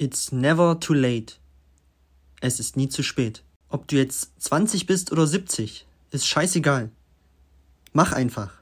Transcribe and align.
It's 0.00 0.30
never 0.30 0.78
too 0.78 0.94
late. 0.94 1.34
Es 2.40 2.60
ist 2.60 2.76
nie 2.76 2.88
zu 2.88 3.02
spät. 3.02 3.42
Ob 3.68 3.88
du 3.88 3.96
jetzt 3.96 4.40
20 4.40 4.86
bist 4.86 5.10
oder 5.10 5.26
70, 5.26 5.86
ist 6.12 6.24
scheißegal. 6.24 6.90
Mach 7.92 8.12
einfach. 8.12 8.52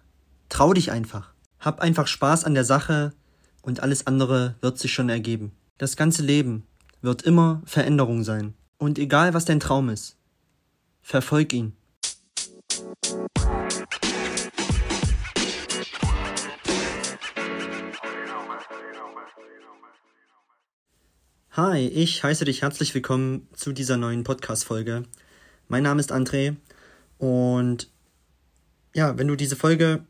Trau 0.49 0.73
dich 0.73 0.91
einfach. 0.91 1.35
Hab 1.61 1.81
einfach 1.81 2.07
Spaß 2.07 2.45
an 2.45 2.55
der 2.55 2.65
Sache 2.65 3.13
und 3.61 3.81
alles 3.81 4.07
andere 4.07 4.55
wird 4.63 4.79
sich 4.79 4.95
schon 4.95 5.11
ergeben. 5.11 5.53
Das 5.77 5.97
ganze 5.97 6.23
Leben 6.23 6.67
wird 7.03 7.21
immer 7.21 7.61
Veränderung 7.67 8.25
sein. 8.25 8.55
Und 8.79 8.99
egal 8.99 9.35
was 9.35 9.45
dein 9.45 9.61
Traum 9.61 9.91
ist, 9.91 10.17
verfolg 11.03 11.53
ihn. 11.53 11.77
Hi, 21.57 21.87
ich 21.87 22.23
heiße 22.23 22.45
dich 22.45 22.61
herzlich 22.61 22.95
willkommen 22.95 23.49
zu 23.55 23.73
dieser 23.73 23.97
neuen 23.97 24.25
Podcast-Folge. 24.25 25.05
Mein 25.69 25.85
Name 25.85 26.01
ist 26.01 26.13
André 26.13 26.57
und 27.17 27.89
ja, 28.95 29.17
wenn 29.17 29.27
du 29.27 29.37
diese 29.37 29.57
Folge 29.57 30.05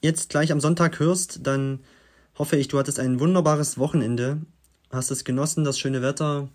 jetzt 0.00 0.30
gleich 0.30 0.52
am 0.52 0.60
Sonntag 0.60 0.98
hörst, 0.98 1.40
dann 1.46 1.80
hoffe 2.38 2.56
ich, 2.56 2.68
du 2.68 2.78
hattest 2.78 2.98
ein 2.98 3.20
wunderbares 3.20 3.76
Wochenende, 3.76 4.40
hast 4.90 5.10
es 5.10 5.24
genossen, 5.24 5.64
das 5.64 5.78
schöne 5.78 6.00
Wetter 6.00 6.48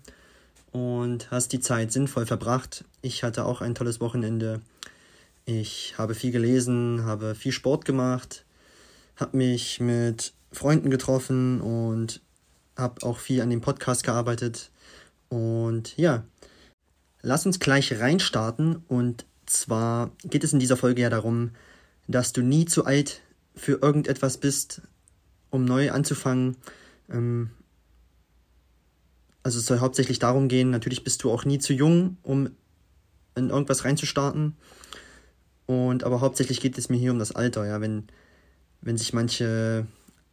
und 0.72 1.30
hast 1.30 1.52
die 1.52 1.60
Zeit 1.60 1.92
sinnvoll 1.92 2.26
verbracht. 2.26 2.84
Ich 3.00 3.22
hatte 3.22 3.44
auch 3.44 3.60
ein 3.60 3.76
tolles 3.76 4.00
Wochenende. 4.00 4.60
Ich 5.44 5.94
habe 5.98 6.16
viel 6.16 6.32
gelesen, 6.32 7.04
habe 7.04 7.36
viel 7.36 7.52
Sport 7.52 7.84
gemacht, 7.84 8.44
habe 9.14 9.36
mich 9.36 9.78
mit 9.78 10.32
Freunden 10.50 10.90
getroffen 10.90 11.60
und 11.60 12.20
habe 12.76 13.06
auch 13.06 13.18
viel 13.18 13.40
an 13.40 13.50
dem 13.50 13.60
Podcast 13.60 14.04
gearbeitet. 14.04 14.70
Und 15.28 15.96
ja, 15.96 16.24
lass 17.22 17.46
uns 17.46 17.60
gleich 17.60 17.98
reinstarten. 17.98 18.82
Und 18.88 19.24
zwar 19.46 20.10
geht 20.24 20.44
es 20.44 20.52
in 20.52 20.58
dieser 20.58 20.76
Folge 20.76 21.02
ja 21.02 21.10
darum, 21.10 21.50
dass 22.08 22.32
du 22.32 22.42
nie 22.42 22.64
zu 22.64 22.84
alt 22.84 23.20
für 23.54 23.82
irgendetwas 23.82 24.38
bist, 24.38 24.82
um 25.50 25.64
neu 25.64 25.90
anzufangen. 25.90 26.56
Ähm, 27.10 27.50
also 29.42 29.58
es 29.58 29.66
soll 29.66 29.80
hauptsächlich 29.80 30.18
darum 30.18 30.48
gehen, 30.48 30.70
natürlich 30.70 31.04
bist 31.04 31.24
du 31.24 31.30
auch 31.30 31.44
nie 31.44 31.58
zu 31.58 31.72
jung, 31.72 32.16
um 32.22 32.50
in 33.34 33.50
irgendwas 33.50 33.84
reinzustarten. 33.84 34.56
Und 35.66 36.04
aber 36.04 36.20
hauptsächlich 36.20 36.60
geht 36.60 36.78
es 36.78 36.88
mir 36.88 36.98
hier 36.98 37.12
um 37.12 37.18
das 37.18 37.32
Alter, 37.32 37.66
ja, 37.66 37.80
wenn, 37.80 38.04
wenn 38.80 38.98
sich 38.98 39.12
manche 39.12 39.86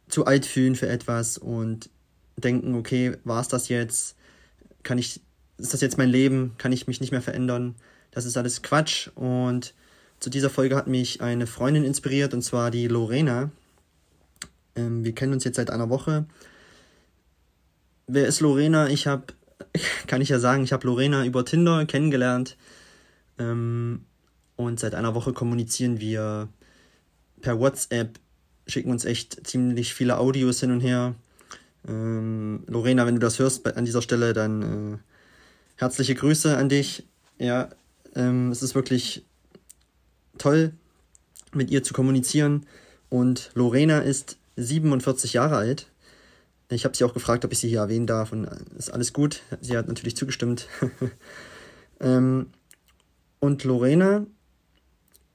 zu 0.08 0.26
alt 0.26 0.44
fühlen 0.46 0.74
für 0.74 0.88
etwas 0.88 1.38
und 1.38 1.88
denken, 2.36 2.74
okay, 2.74 3.16
war 3.24 3.40
es 3.40 3.48
das 3.48 3.68
jetzt? 3.68 4.16
Kann 4.82 4.98
ich, 4.98 5.20
ist 5.58 5.74
das 5.74 5.80
jetzt 5.80 5.98
mein 5.98 6.08
Leben? 6.08 6.54
Kann 6.58 6.72
ich 6.72 6.86
mich 6.86 7.00
nicht 7.00 7.12
mehr 7.12 7.22
verändern? 7.22 7.74
Das 8.10 8.24
ist 8.24 8.36
alles 8.36 8.62
Quatsch. 8.62 9.08
Und 9.14 9.74
zu 10.18 10.30
dieser 10.30 10.50
Folge 10.50 10.76
hat 10.76 10.86
mich 10.86 11.20
eine 11.20 11.46
Freundin 11.46 11.84
inspiriert, 11.84 12.34
und 12.34 12.42
zwar 12.42 12.70
die 12.70 12.88
Lorena. 12.88 13.50
Ähm, 14.76 15.04
wir 15.04 15.14
kennen 15.14 15.32
uns 15.32 15.44
jetzt 15.44 15.56
seit 15.56 15.70
einer 15.70 15.90
Woche. 15.90 16.26
Wer 18.06 18.26
ist 18.26 18.40
Lorena? 18.40 18.88
Ich 18.88 19.06
habe, 19.06 19.24
kann 20.06 20.20
ich 20.20 20.28
ja 20.28 20.38
sagen, 20.38 20.64
ich 20.64 20.72
habe 20.72 20.86
Lorena 20.86 21.24
über 21.24 21.44
Tinder 21.44 21.84
kennengelernt. 21.86 22.56
Ähm, 23.38 24.04
und 24.56 24.78
seit 24.78 24.94
einer 24.94 25.14
Woche 25.14 25.32
kommunizieren 25.32 26.00
wir 26.00 26.48
per 27.40 27.58
WhatsApp, 27.58 28.18
schicken 28.66 28.90
uns 28.90 29.04
echt 29.04 29.46
ziemlich 29.46 29.94
viele 29.94 30.18
Audios 30.18 30.60
hin 30.60 30.70
und 30.70 30.80
her. 30.80 31.14
Ähm, 31.88 32.64
Lorena, 32.66 33.06
wenn 33.06 33.14
du 33.14 33.20
das 33.20 33.38
hörst 33.38 33.66
an 33.76 33.84
dieser 33.84 34.02
Stelle, 34.02 34.32
dann 34.32 34.62
äh, 34.62 34.98
herzliche 35.76 36.14
Grüße 36.14 36.56
an 36.56 36.68
dich. 36.68 37.06
Ja, 37.38 37.70
ähm, 38.14 38.50
es 38.50 38.62
ist 38.62 38.74
wirklich 38.74 39.24
toll, 40.38 40.72
mit 41.52 41.70
ihr 41.70 41.82
zu 41.82 41.94
kommunizieren. 41.94 42.66
Und 43.08 43.50
Lorena 43.54 44.00
ist 44.00 44.36
47 44.56 45.32
Jahre 45.32 45.56
alt. 45.56 45.88
Ich 46.70 46.84
habe 46.84 46.96
sie 46.96 47.04
auch 47.04 47.14
gefragt, 47.14 47.44
ob 47.44 47.52
ich 47.52 47.58
sie 47.58 47.68
hier 47.68 47.80
erwähnen 47.80 48.06
darf 48.06 48.32
und 48.32 48.44
ist 48.78 48.92
alles 48.92 49.12
gut. 49.12 49.42
Sie 49.60 49.76
hat 49.76 49.88
natürlich 49.88 50.16
zugestimmt. 50.16 50.68
ähm, 52.00 52.46
und 53.40 53.64
Lorena 53.64 54.26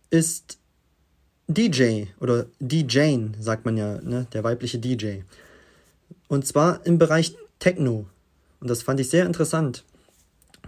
ist 0.09 0.59
DJ 1.47 2.05
oder 2.19 2.45
DJing, 2.59 3.35
sagt 3.39 3.65
man 3.65 3.77
ja, 3.77 3.99
ne? 4.01 4.27
der 4.31 4.43
weibliche 4.43 4.79
DJ. 4.79 5.21
Und 6.27 6.45
zwar 6.47 6.85
im 6.85 6.97
Bereich 6.97 7.35
Techno. 7.59 8.07
Und 8.59 8.69
das 8.69 8.83
fand 8.83 8.99
ich 8.99 9.09
sehr 9.09 9.25
interessant. 9.25 9.83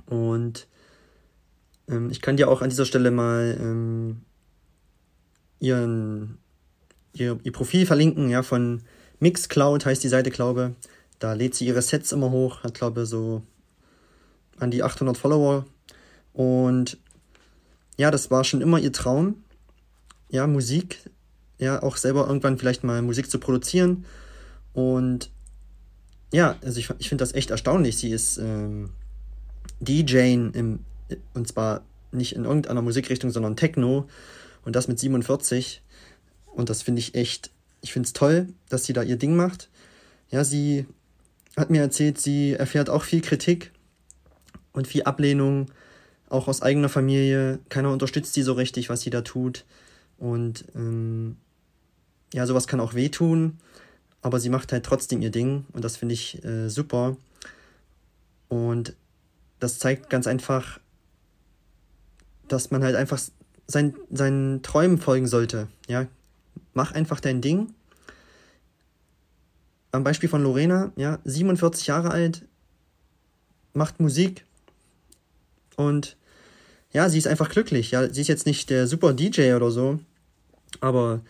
Und 0.05 0.67
ähm, 1.87 2.09
ich 2.11 2.21
kann 2.21 2.37
dir 2.37 2.49
auch 2.49 2.61
an 2.61 2.69
dieser 2.69 2.85
Stelle 2.85 3.11
mal 3.11 3.57
ähm, 3.59 4.21
ihren, 5.59 6.37
ihr, 7.13 7.39
ihr 7.43 7.51
Profil 7.51 7.85
verlinken, 7.85 8.29
ja, 8.29 8.43
von 8.43 8.81
Mixcloud 9.19 9.85
heißt 9.85 10.03
die 10.03 10.09
Seite, 10.09 10.29
glaube 10.29 10.75
Da 11.19 11.33
lädt 11.33 11.55
sie 11.55 11.65
ihre 11.65 11.81
Sets 11.81 12.11
immer 12.11 12.31
hoch, 12.31 12.63
hat, 12.63 12.75
glaube 12.75 13.05
so 13.05 13.41
an 14.59 14.71
die 14.71 14.83
800 14.83 15.17
Follower. 15.17 15.65
Und 16.33 16.97
ja, 17.97 18.11
das 18.11 18.29
war 18.29 18.43
schon 18.43 18.61
immer 18.61 18.79
ihr 18.79 18.93
Traum, 18.93 19.43
ja, 20.29 20.45
Musik, 20.45 20.99
ja, 21.57 21.81
auch 21.81 21.97
selber 21.97 22.27
irgendwann 22.27 22.59
vielleicht 22.59 22.83
mal 22.83 23.01
Musik 23.01 23.31
zu 23.31 23.39
produzieren. 23.39 24.05
Und 24.73 25.31
ja, 26.31 26.57
also 26.61 26.79
ich, 26.79 26.89
ich 26.99 27.09
finde 27.09 27.21
das 27.21 27.33
echt 27.33 27.51
erstaunlich. 27.51 27.97
Sie 27.97 28.09
ist 28.09 28.37
ähm, 28.37 28.89
DJing 29.79 30.51
im, 30.51 30.79
und 31.33 31.47
zwar 31.47 31.83
nicht 32.11 32.35
in 32.35 32.45
irgendeiner 32.45 32.81
Musikrichtung, 32.81 33.31
sondern 33.31 33.55
Techno 33.55 34.07
und 34.65 34.75
das 34.75 34.87
mit 34.87 34.99
47. 34.99 35.81
Und 36.45 36.69
das 36.69 36.81
finde 36.81 36.99
ich 36.99 37.15
echt, 37.15 37.51
ich 37.81 37.93
finde 37.93 38.07
es 38.07 38.13
toll, 38.13 38.47
dass 38.69 38.85
sie 38.85 38.93
da 38.93 39.03
ihr 39.03 39.17
Ding 39.17 39.35
macht. 39.35 39.69
Ja, 40.29 40.43
sie 40.43 40.85
hat 41.55 41.69
mir 41.69 41.81
erzählt, 41.81 42.19
sie 42.19 42.53
erfährt 42.53 42.89
auch 42.89 43.03
viel 43.03 43.21
Kritik 43.21 43.71
und 44.73 44.87
viel 44.87 45.03
Ablehnung, 45.03 45.71
auch 46.29 46.47
aus 46.47 46.61
eigener 46.61 46.89
Familie. 46.89 47.59
Keiner 47.69 47.91
unterstützt 47.91 48.33
sie 48.33 48.41
so 48.41 48.53
richtig, 48.53 48.89
was 48.89 49.01
sie 49.01 49.09
da 49.09 49.21
tut. 49.21 49.63
Und 50.17 50.65
ähm, 50.75 51.37
ja, 52.33 52.45
sowas 52.45 52.67
kann 52.67 52.81
auch 52.81 52.93
wehtun 52.93 53.57
aber 54.21 54.39
sie 54.39 54.49
macht 54.49 54.71
halt 54.71 54.85
trotzdem 54.85 55.21
ihr 55.21 55.31
Ding 55.31 55.65
und 55.73 55.83
das 55.83 55.97
finde 55.97 56.13
ich 56.13 56.43
äh, 56.43 56.69
super. 56.69 57.17
Und 58.49 58.95
das 59.59 59.79
zeigt 59.79 60.09
ganz 60.09 60.27
einfach, 60.27 60.79
dass 62.47 62.71
man 62.71 62.83
halt 62.83 62.95
einfach 62.95 63.19
sein, 63.67 63.95
seinen 64.09 64.61
Träumen 64.63 64.97
folgen 64.97 65.27
sollte. 65.27 65.67
Ja, 65.87 66.07
mach 66.73 66.93
einfach 66.93 67.19
dein 67.19 67.41
Ding. 67.41 67.73
Am 69.91 70.03
Beispiel 70.03 70.29
von 70.29 70.43
Lorena, 70.43 70.91
ja, 70.95 71.19
47 71.23 71.87
Jahre 71.87 72.11
alt, 72.11 72.45
macht 73.73 73.99
Musik 73.99 74.45
und 75.75 76.17
ja, 76.91 77.09
sie 77.09 77.17
ist 77.17 77.27
einfach 77.27 77.49
glücklich. 77.49 77.91
Ja, 77.91 78.11
sie 78.11 78.21
ist 78.21 78.27
jetzt 78.27 78.45
nicht 78.45 78.69
der 78.69 78.87
super 78.87 79.13
DJ 79.13 79.53
oder 79.53 79.71
so, 79.71 79.99
aber 80.79 81.21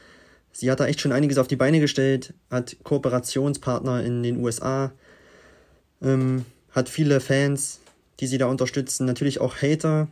Sie 0.60 0.72
hat 0.72 0.80
da 0.80 0.88
echt 0.88 1.02
schon 1.02 1.12
einiges 1.12 1.38
auf 1.38 1.48
die 1.48 1.56
Beine 1.56 1.80
gestellt, 1.80 2.34
hat 2.50 2.78
Kooperationspartner 2.82 4.04
in 4.04 4.24
den 4.24 4.44
USA, 4.44 4.92
ähm, 6.02 6.46
hat 6.72 6.90
viele 6.90 7.20
Fans, 7.20 7.80
die 8.20 8.26
sie 8.26 8.40
da 8.40 8.48
unterstützen, 8.48 9.06
natürlich 9.06 9.40
auch 9.40 9.58
Hater. 9.58 10.08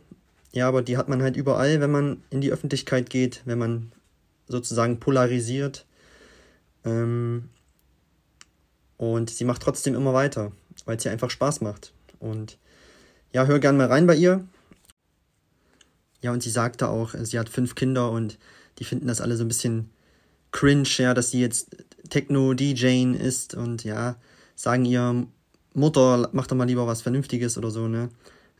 Ja, 0.52 0.68
aber 0.68 0.82
die 0.82 0.98
hat 0.98 1.08
man 1.08 1.20
halt 1.20 1.36
überall, 1.36 1.80
wenn 1.80 1.90
man 1.90 2.22
in 2.30 2.42
die 2.42 2.52
Öffentlichkeit 2.52 3.10
geht, 3.10 3.42
wenn 3.44 3.58
man 3.58 3.90
sozusagen 4.46 5.00
polarisiert. 5.00 5.84
Ähm, 6.84 7.48
und 8.98 9.30
sie 9.30 9.44
macht 9.44 9.62
trotzdem 9.62 9.96
immer 9.96 10.14
weiter, 10.14 10.52
weil 10.84 10.96
es 10.96 11.04
ihr 11.04 11.10
einfach 11.10 11.30
Spaß 11.30 11.60
macht. 11.60 11.92
Und 12.20 12.56
ja, 13.32 13.46
hör 13.46 13.58
gern 13.58 13.76
mal 13.76 13.88
rein 13.88 14.06
bei 14.06 14.14
ihr. 14.14 14.46
Ja, 16.22 16.30
und 16.30 16.44
sie 16.44 16.50
sagte 16.50 16.88
auch, 16.88 17.14
sie 17.20 17.36
hat 17.36 17.48
fünf 17.48 17.74
Kinder 17.74 18.12
und 18.12 18.38
die 18.78 18.84
finden 18.84 19.08
das 19.08 19.20
alle 19.20 19.36
so 19.36 19.42
ein 19.44 19.48
bisschen 19.48 19.90
cringe, 20.56 20.88
ja, 20.96 21.12
dass 21.12 21.32
sie 21.32 21.40
jetzt 21.40 21.76
Techno-DJing 22.08 23.12
ist 23.12 23.54
und 23.54 23.84
ja, 23.84 24.16
sagen 24.54 24.86
ihr 24.86 25.26
Mutter, 25.74 26.30
mach 26.32 26.46
doch 26.46 26.56
mal 26.56 26.64
lieber 26.64 26.86
was 26.86 27.02
Vernünftiges 27.02 27.58
oder 27.58 27.70
so, 27.70 27.88
ne? 27.88 28.08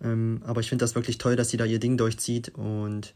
Ähm, 0.03 0.43
aber 0.45 0.61
ich 0.61 0.69
finde 0.69 0.83
das 0.83 0.95
wirklich 0.95 1.17
toll, 1.17 1.37
dass 1.37 1.49
sie 1.49 1.57
da 1.57 1.65
ihr 1.65 1.79
Ding 1.79 1.97
durchzieht 1.97 2.51
und 2.51 3.15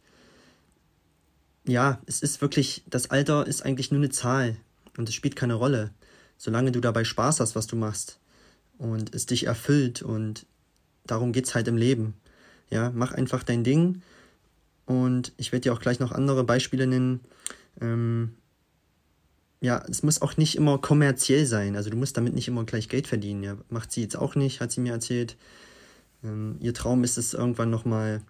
ja, 1.67 2.01
es 2.07 2.23
ist 2.23 2.41
wirklich, 2.41 2.83
das 2.89 3.11
Alter 3.11 3.47
ist 3.47 3.67
eigentlich 3.67 3.91
nur 3.91 4.01
eine 4.01 4.09
Zahl 4.09 4.57
und 4.97 5.11
es 5.11 5.15
spielt 5.15 5.37
keine 5.37 5.55
Rolle, 5.55 5.91
solange 6.39 6.73
du 6.73 6.81
dabei 6.81 7.05
Spaß 7.05 7.41
hast, 7.41 7.55
was 7.55 7.67
du 7.67 7.77
machst 7.77 8.19
und 8.79 9.15
es 9.15 9.27
dich 9.27 9.45
erfüllt 9.45 10.01
und 10.01 10.47
darum 11.07 11.33
geht's 11.33 11.55
halt 11.55 11.69
im 11.69 11.77
Leben. 11.77 12.15
Ja, 12.71 12.91
mach 12.95 13.13
einfach 13.13 13.43
dein 13.43 13.63
Ding 13.63 14.01
und 14.87 15.33
ich 15.37 15.53
werde 15.53 15.65
dir 15.65 15.75
auch 15.75 15.81
gleich 15.81 16.01
noch 16.01 16.13
andere 16.13 16.45
Beispiele 16.45 16.87
nennen. 16.87 17.21
Ähm, 17.79 18.37
ja, 19.61 19.85
es 19.89 20.03
muss 20.03 20.23
auch 20.23 20.37
nicht 20.37 20.57
immer 20.57 20.79
kommerziell 20.79 21.45
sein. 21.47 21.77
Also 21.77 21.91
du 21.91 21.97
musst 21.97 22.17
damit 22.17 22.35
nicht 22.35 22.49
immer 22.49 22.65
gleich 22.65 22.89
Geld 22.89 23.07
verdienen. 23.07 23.43
Ja. 23.43 23.57
Macht 23.69 23.93
sie 23.93 24.01
jetzt 24.03 24.17
auch 24.17 24.35
nicht, 24.35 24.61
hat 24.61 24.73
sie 24.73 24.81
mir 24.81 24.93
erzählt. 24.93 25.37
Ähm, 26.25 26.57
ihr 26.61 26.73
Traum 26.73 27.05
ist 27.05 27.19
es, 27.19 27.35
irgendwann 27.35 27.71
nochmal 27.71 28.23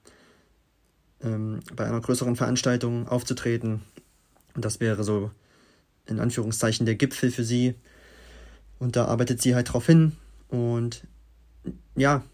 ähm, 1.23 1.61
bei 1.75 1.87
einer 1.87 2.00
größeren 2.00 2.35
Veranstaltung 2.35 3.06
aufzutreten. 3.06 3.82
Und 4.55 4.65
das 4.65 4.81
wäre 4.81 5.05
so 5.05 5.31
in 6.06 6.19
Anführungszeichen 6.19 6.85
der 6.85 6.97
Gipfel 6.97 7.31
für 7.31 7.44
sie. 7.44 7.75
Und 8.81 8.97
da 8.97 9.05
arbeitet 9.05 9.41
sie 9.41 9.55
halt 9.55 9.73
drauf 9.73 9.87
hin. 9.87 10.17
Und 10.49 11.05
ja, 11.94 12.25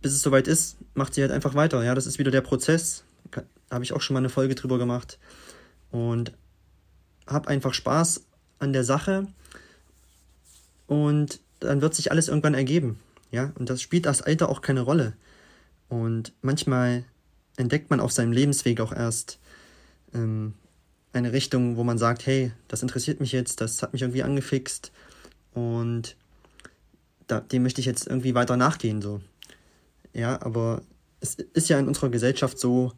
bis 0.00 0.12
es 0.12 0.22
soweit 0.22 0.48
ist, 0.48 0.78
macht 0.94 1.12
sie 1.12 1.20
halt 1.20 1.32
einfach 1.32 1.54
weiter. 1.54 1.84
Ja, 1.84 1.94
das 1.94 2.06
ist 2.06 2.18
wieder 2.18 2.30
der 2.30 2.40
Prozess. 2.40 3.04
Habe 3.70 3.84
ich 3.84 3.92
auch 3.92 4.00
schon 4.00 4.14
mal 4.14 4.20
eine 4.20 4.30
Folge 4.30 4.54
drüber 4.54 4.78
gemacht. 4.78 5.18
Und 5.90 6.32
habe 7.26 7.48
einfach 7.48 7.74
Spaß 7.74 8.24
an 8.58 8.72
der 8.72 8.84
Sache. 8.84 9.26
Und 10.86 11.40
dann 11.60 11.80
wird 11.80 11.94
sich 11.94 12.10
alles 12.10 12.28
irgendwann 12.28 12.54
ergeben. 12.54 12.98
Ja, 13.30 13.52
und 13.58 13.70
das 13.70 13.80
spielt 13.80 14.06
das 14.06 14.22
Alter 14.22 14.48
auch 14.48 14.60
keine 14.60 14.82
Rolle. 14.82 15.14
Und 15.88 16.32
manchmal 16.42 17.04
entdeckt 17.56 17.90
man 17.90 18.00
auf 18.00 18.12
seinem 18.12 18.32
Lebensweg 18.32 18.80
auch 18.80 18.92
erst 18.92 19.38
ähm, 20.14 20.54
eine 21.12 21.32
Richtung, 21.32 21.76
wo 21.76 21.84
man 21.84 21.98
sagt, 21.98 22.26
hey, 22.26 22.52
das 22.68 22.82
interessiert 22.82 23.20
mich 23.20 23.32
jetzt, 23.32 23.60
das 23.60 23.82
hat 23.82 23.92
mich 23.92 24.02
irgendwie 24.02 24.22
angefixt 24.22 24.92
und 25.54 26.16
da, 27.26 27.40
dem 27.40 27.62
möchte 27.62 27.80
ich 27.80 27.86
jetzt 27.86 28.06
irgendwie 28.06 28.34
weiter 28.34 28.56
nachgehen, 28.56 29.02
so. 29.02 29.20
Ja, 30.12 30.40
aber 30.42 30.82
es 31.20 31.34
ist 31.34 31.68
ja 31.68 31.78
in 31.78 31.88
unserer 31.88 32.10
Gesellschaft 32.10 32.58
so, 32.58 32.92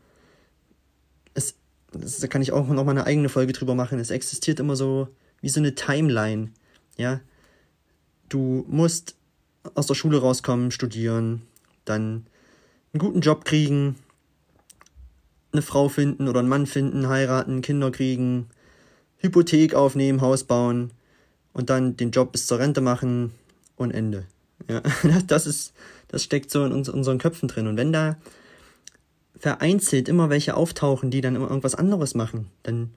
das, 1.99 2.19
da 2.19 2.27
kann 2.27 2.43
ich 2.43 2.53
auch 2.53 2.67
noch 2.69 2.85
mal 2.85 2.91
eine 2.91 3.07
eigene 3.07 3.29
Folge 3.29 3.53
drüber 3.53 3.75
machen, 3.75 3.99
es 3.99 4.11
existiert 4.11 4.61
immer 4.61 4.77
so 4.77 5.09
wie 5.41 5.49
so 5.49 5.61
eine 5.61 5.75
Timeline, 5.75 6.51
ja. 6.97 7.21
Du 8.29 8.65
musst 8.69 9.17
aus 9.75 9.87
der 9.87 9.95
Schule 9.95 10.19
rauskommen, 10.21 10.71
studieren, 10.71 11.43
dann 11.85 12.27
einen 12.93 13.01
guten 13.01 13.21
Job 13.21 13.45
kriegen, 13.45 13.97
eine 15.53 15.63
Frau 15.63 15.89
finden 15.89 16.29
oder 16.29 16.41
einen 16.41 16.49
Mann 16.49 16.67
finden, 16.67 17.09
heiraten, 17.09 17.63
Kinder 17.63 17.91
kriegen, 17.91 18.49
Hypothek 19.19 19.75
aufnehmen, 19.75 20.21
Haus 20.21 20.45
bauen 20.45 20.91
und 21.53 21.71
dann 21.71 21.97
den 21.97 22.11
Job 22.11 22.33
bis 22.33 22.47
zur 22.47 22.59
Rente 22.59 22.81
machen 22.81 23.33
und 23.77 23.93
Ende. 23.93 24.27
Ja, 24.69 24.83
das 25.27 25.47
ist, 25.47 25.73
das 26.09 26.23
steckt 26.23 26.51
so 26.51 26.65
in 26.65 26.73
uns, 26.73 26.89
unseren 26.89 27.19
Köpfen 27.19 27.49
drin. 27.49 27.67
Und 27.67 27.77
wenn 27.77 27.93
da 27.93 28.17
vereinzelt 29.39 30.09
immer 30.09 30.31
welche 30.31 30.57
auftauchen, 30.57 31.11
die 31.11 31.21
dann 31.21 31.37
immer 31.37 31.49
irgendwas 31.49 31.75
anderes 31.75 32.15
machen, 32.15 32.47
dann 32.63 32.91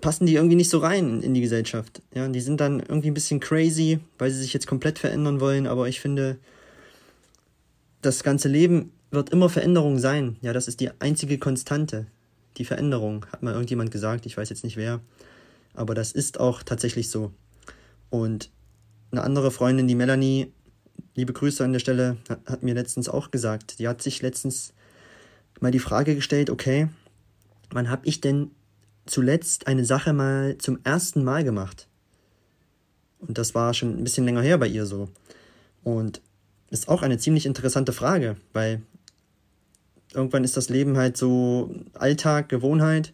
passen 0.00 0.26
die 0.26 0.34
irgendwie 0.34 0.56
nicht 0.56 0.70
so 0.70 0.78
rein 0.78 1.22
in 1.22 1.34
die 1.34 1.40
Gesellschaft. 1.40 2.02
Ja, 2.14 2.26
die 2.28 2.40
sind 2.40 2.60
dann 2.60 2.80
irgendwie 2.80 3.10
ein 3.10 3.14
bisschen 3.14 3.40
crazy, 3.40 4.00
weil 4.18 4.30
sie 4.30 4.40
sich 4.40 4.52
jetzt 4.52 4.66
komplett 4.66 4.98
verändern 4.98 5.40
wollen, 5.40 5.66
aber 5.66 5.88
ich 5.88 6.00
finde, 6.00 6.38
das 8.02 8.22
ganze 8.22 8.48
Leben 8.48 8.92
wird 9.10 9.30
immer 9.30 9.48
Veränderung 9.48 9.98
sein. 9.98 10.36
Ja, 10.40 10.52
das 10.52 10.68
ist 10.68 10.80
die 10.80 10.90
einzige 11.00 11.38
Konstante. 11.38 12.06
Die 12.56 12.64
Veränderung, 12.64 13.26
hat 13.32 13.42
mal 13.42 13.52
irgendjemand 13.52 13.90
gesagt, 13.90 14.26
ich 14.26 14.36
weiß 14.36 14.48
jetzt 14.48 14.64
nicht 14.64 14.76
wer. 14.76 15.00
Aber 15.74 15.94
das 15.94 16.12
ist 16.12 16.40
auch 16.40 16.62
tatsächlich 16.62 17.10
so. 17.10 17.32
Und 18.08 18.50
eine 19.12 19.22
andere 19.22 19.50
Freundin, 19.50 19.88
die 19.88 19.94
Melanie, 19.94 20.52
liebe 21.14 21.32
Grüße 21.32 21.64
an 21.64 21.72
der 21.72 21.80
Stelle, 21.80 22.16
hat 22.46 22.62
mir 22.62 22.74
letztens 22.74 23.08
auch 23.08 23.30
gesagt, 23.30 23.78
die 23.78 23.88
hat 23.88 24.02
sich 24.02 24.22
letztens 24.22 24.72
mal 25.62 25.70
die 25.70 25.78
Frage 25.78 26.14
gestellt, 26.14 26.50
okay, 26.50 26.88
wann 27.70 27.90
habe 27.90 28.06
ich 28.06 28.20
denn 28.20 28.50
zuletzt 29.06 29.66
eine 29.66 29.84
Sache 29.84 30.12
mal 30.12 30.56
zum 30.58 30.78
ersten 30.84 31.24
Mal 31.24 31.44
gemacht? 31.44 31.88
Und 33.18 33.38
das 33.38 33.54
war 33.54 33.74
schon 33.74 33.98
ein 33.98 34.04
bisschen 34.04 34.24
länger 34.24 34.42
her 34.42 34.58
bei 34.58 34.66
ihr 34.66 34.86
so. 34.86 35.08
Und 35.82 36.20
ist 36.70 36.88
auch 36.88 37.02
eine 37.02 37.18
ziemlich 37.18 37.46
interessante 37.46 37.92
Frage, 37.92 38.36
weil 38.52 38.82
irgendwann 40.14 40.44
ist 40.44 40.56
das 40.56 40.68
Leben 40.68 40.96
halt 40.96 41.16
so 41.16 41.74
Alltag, 41.94 42.48
Gewohnheit 42.48 43.12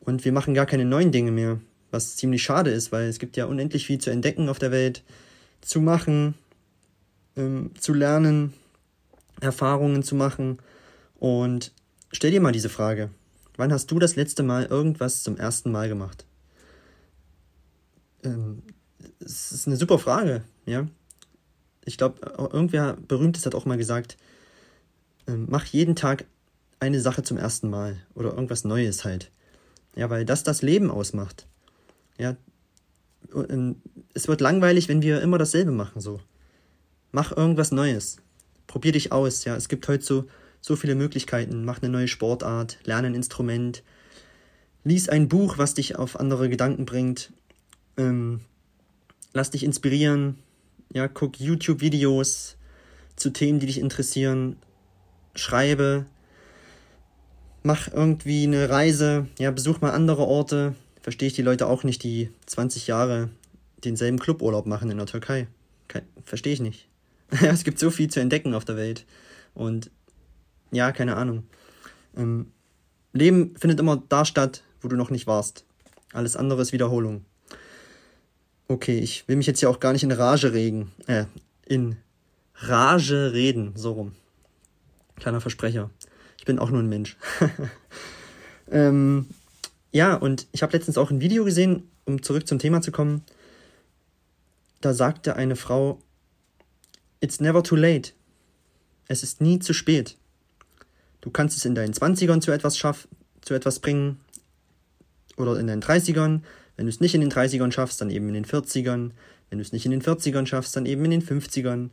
und 0.00 0.24
wir 0.24 0.32
machen 0.32 0.54
gar 0.54 0.66
keine 0.66 0.84
neuen 0.84 1.12
Dinge 1.12 1.30
mehr, 1.30 1.60
was 1.90 2.16
ziemlich 2.16 2.42
schade 2.42 2.70
ist, 2.70 2.92
weil 2.92 3.08
es 3.08 3.18
gibt 3.18 3.36
ja 3.36 3.46
unendlich 3.46 3.86
viel 3.86 3.98
zu 3.98 4.10
entdecken 4.10 4.48
auf 4.48 4.58
der 4.58 4.70
Welt, 4.70 5.02
zu 5.60 5.80
machen, 5.80 6.34
ähm, 7.36 7.70
zu 7.78 7.92
lernen, 7.92 8.52
Erfahrungen 9.40 10.02
zu 10.02 10.14
machen 10.14 10.58
und 11.18 11.72
stell 12.12 12.30
dir 12.30 12.40
mal 12.40 12.52
diese 12.52 12.68
Frage, 12.68 13.10
wann 13.56 13.72
hast 13.72 13.90
du 13.90 13.98
das 13.98 14.16
letzte 14.16 14.42
Mal 14.42 14.66
irgendwas 14.66 15.22
zum 15.22 15.36
ersten 15.36 15.70
Mal 15.70 15.88
gemacht? 15.88 16.24
Ähm, 18.24 18.62
ist 19.20 19.66
eine 19.66 19.76
super 19.76 19.98
Frage, 19.98 20.42
ja. 20.64 20.86
Ich 21.84 21.96
glaube, 21.96 22.20
irgendwer 22.52 22.94
berühmtes 22.94 23.46
hat 23.46 23.54
auch 23.54 23.64
mal 23.64 23.78
gesagt, 23.78 24.16
ähm, 25.28 25.46
mach 25.48 25.64
jeden 25.66 25.94
Tag 25.94 26.24
eine 26.80 27.00
Sache 27.00 27.22
zum 27.22 27.38
ersten 27.38 27.70
Mal 27.70 27.96
oder 28.14 28.32
irgendwas 28.32 28.64
Neues 28.64 29.04
halt. 29.04 29.30
Ja, 29.94 30.10
weil 30.10 30.24
das 30.24 30.42
das 30.42 30.62
Leben 30.62 30.90
ausmacht. 30.90 31.46
Ja, 32.18 32.36
ähm, 33.34 33.76
es 34.14 34.28
wird 34.28 34.40
langweilig, 34.40 34.88
wenn 34.88 35.02
wir 35.02 35.22
immer 35.22 35.38
dasselbe 35.38 35.70
machen, 35.70 36.00
so. 36.00 36.20
Mach 37.12 37.32
irgendwas 37.34 37.72
Neues. 37.72 38.18
Probier 38.66 38.92
dich 38.92 39.12
aus, 39.12 39.44
ja. 39.44 39.56
Es 39.56 39.68
gibt 39.68 39.86
heute 39.88 40.04
so, 40.04 40.24
so 40.60 40.76
viele 40.76 40.94
Möglichkeiten. 40.94 41.64
Mach 41.64 41.82
eine 41.82 41.90
neue 41.90 42.08
Sportart, 42.08 42.78
lerne 42.84 43.08
ein 43.08 43.14
Instrument, 43.14 43.82
lies 44.84 45.08
ein 45.08 45.28
Buch, 45.28 45.58
was 45.58 45.74
dich 45.74 45.96
auf 45.96 46.18
andere 46.18 46.48
Gedanken 46.48 46.84
bringt. 46.84 47.32
Ähm, 47.96 48.40
lass 49.32 49.50
dich 49.50 49.64
inspirieren. 49.64 50.38
Ja, 50.92 51.08
guck 51.08 51.40
YouTube-Videos 51.40 52.56
zu 53.16 53.30
Themen, 53.30 53.60
die 53.60 53.66
dich 53.66 53.78
interessieren 53.78 54.56
schreibe, 55.38 56.06
mach 57.62 57.92
irgendwie 57.92 58.44
eine 58.44 58.68
Reise, 58.68 59.28
ja, 59.38 59.50
besuch 59.50 59.80
mal 59.80 59.90
andere 59.90 60.22
Orte. 60.22 60.74
Verstehe 61.02 61.28
ich 61.28 61.34
die 61.34 61.42
Leute 61.42 61.66
auch 61.66 61.84
nicht, 61.84 62.02
die 62.02 62.30
20 62.46 62.86
Jahre 62.86 63.30
denselben 63.84 64.18
Cluburlaub 64.18 64.66
machen 64.66 64.90
in 64.90 64.96
der 64.96 65.06
Türkei. 65.06 65.46
Verstehe 66.24 66.52
ich 66.52 66.60
nicht. 66.60 66.88
es 67.30 67.64
gibt 67.64 67.78
so 67.78 67.90
viel 67.90 68.08
zu 68.08 68.20
entdecken 68.20 68.54
auf 68.54 68.64
der 68.64 68.76
Welt. 68.76 69.04
Und 69.54 69.90
ja, 70.76 70.92
keine 70.92 71.16
Ahnung. 71.16 71.44
Ähm, 72.16 72.52
Leben 73.12 73.56
findet 73.56 73.80
immer 73.80 74.02
da 74.08 74.24
statt, 74.24 74.62
wo 74.80 74.88
du 74.88 74.96
noch 74.96 75.10
nicht 75.10 75.26
warst. 75.26 75.64
Alles 76.12 76.36
andere 76.36 76.62
ist 76.62 76.72
Wiederholung. 76.72 77.24
Okay, 78.68 78.98
ich 78.98 79.26
will 79.28 79.36
mich 79.36 79.46
jetzt 79.46 79.60
hier 79.60 79.70
auch 79.70 79.80
gar 79.80 79.92
nicht 79.92 80.02
in 80.02 80.12
Rage 80.12 80.52
regen. 80.52 80.92
Äh, 81.06 81.24
in 81.66 81.96
Rage 82.54 83.32
reden, 83.32 83.72
so 83.76 83.92
rum. 83.92 84.12
Kleiner 85.16 85.40
Versprecher. 85.40 85.90
Ich 86.38 86.44
bin 86.44 86.58
auch 86.58 86.70
nur 86.70 86.80
ein 86.80 86.88
Mensch. 86.88 87.16
ähm, 88.70 89.26
ja, 89.92 90.14
und 90.14 90.46
ich 90.52 90.62
habe 90.62 90.72
letztens 90.72 90.98
auch 90.98 91.10
ein 91.10 91.20
Video 91.20 91.44
gesehen, 91.44 91.88
um 92.04 92.22
zurück 92.22 92.46
zum 92.46 92.58
Thema 92.58 92.82
zu 92.82 92.92
kommen. 92.92 93.22
Da 94.80 94.94
sagte 94.94 95.36
eine 95.36 95.56
Frau, 95.56 96.00
It's 97.20 97.40
never 97.40 97.62
too 97.62 97.76
late. 97.76 98.12
Es 99.08 99.22
ist 99.22 99.40
nie 99.40 99.58
zu 99.58 99.72
spät. 99.72 100.16
Du 101.20 101.30
kannst 101.30 101.56
es 101.56 101.64
in 101.64 101.74
deinen 101.74 101.92
20ern 101.92 102.40
zu 102.40 102.52
etwas 102.52 102.78
schaffen, 102.78 103.08
zu 103.40 103.54
etwas 103.54 103.80
bringen 103.80 104.20
oder 105.36 105.58
in 105.58 105.66
deinen 105.66 105.82
30ern. 105.82 106.40
Wenn 106.76 106.86
du 106.86 106.90
es 106.90 107.00
nicht 107.00 107.14
in 107.14 107.20
den 107.20 107.32
30ern 107.32 107.72
schaffst, 107.72 108.00
dann 108.00 108.10
eben 108.10 108.28
in 108.28 108.34
den 108.34 108.44
40ern. 108.44 109.10
Wenn 109.50 109.58
du 109.58 109.62
es 109.62 109.72
nicht 109.72 109.84
in 109.86 109.92
den 109.92 110.02
40ern 110.02 110.46
schaffst, 110.46 110.76
dann 110.76 110.86
eben 110.86 111.04
in 111.04 111.10
den 111.10 111.22
50ern. 111.22 111.90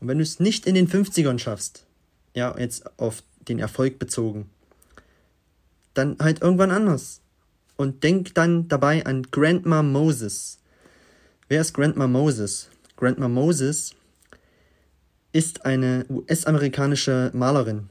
Und 0.00 0.08
wenn 0.08 0.18
du 0.18 0.22
es 0.22 0.40
nicht 0.40 0.66
in 0.66 0.74
den 0.74 0.88
50ern 0.88 1.38
schaffst, 1.38 1.84
ja, 2.34 2.56
jetzt 2.58 2.98
auf 2.98 3.22
den 3.48 3.58
Erfolg 3.58 3.98
bezogen, 3.98 4.50
dann 5.94 6.16
halt 6.20 6.42
irgendwann 6.42 6.70
anders. 6.70 7.20
Und 7.76 8.02
denk 8.02 8.34
dann 8.34 8.68
dabei 8.68 9.06
an 9.06 9.22
Grandma 9.30 9.82
Moses. 9.82 10.58
Wer 11.48 11.60
ist 11.60 11.74
Grandma 11.74 12.06
Moses? 12.06 12.68
Grandma 12.96 13.28
Moses 13.28 13.94
ist 15.32 15.64
eine 15.64 16.04
US-amerikanische 16.08 17.30
Malerin, 17.34 17.90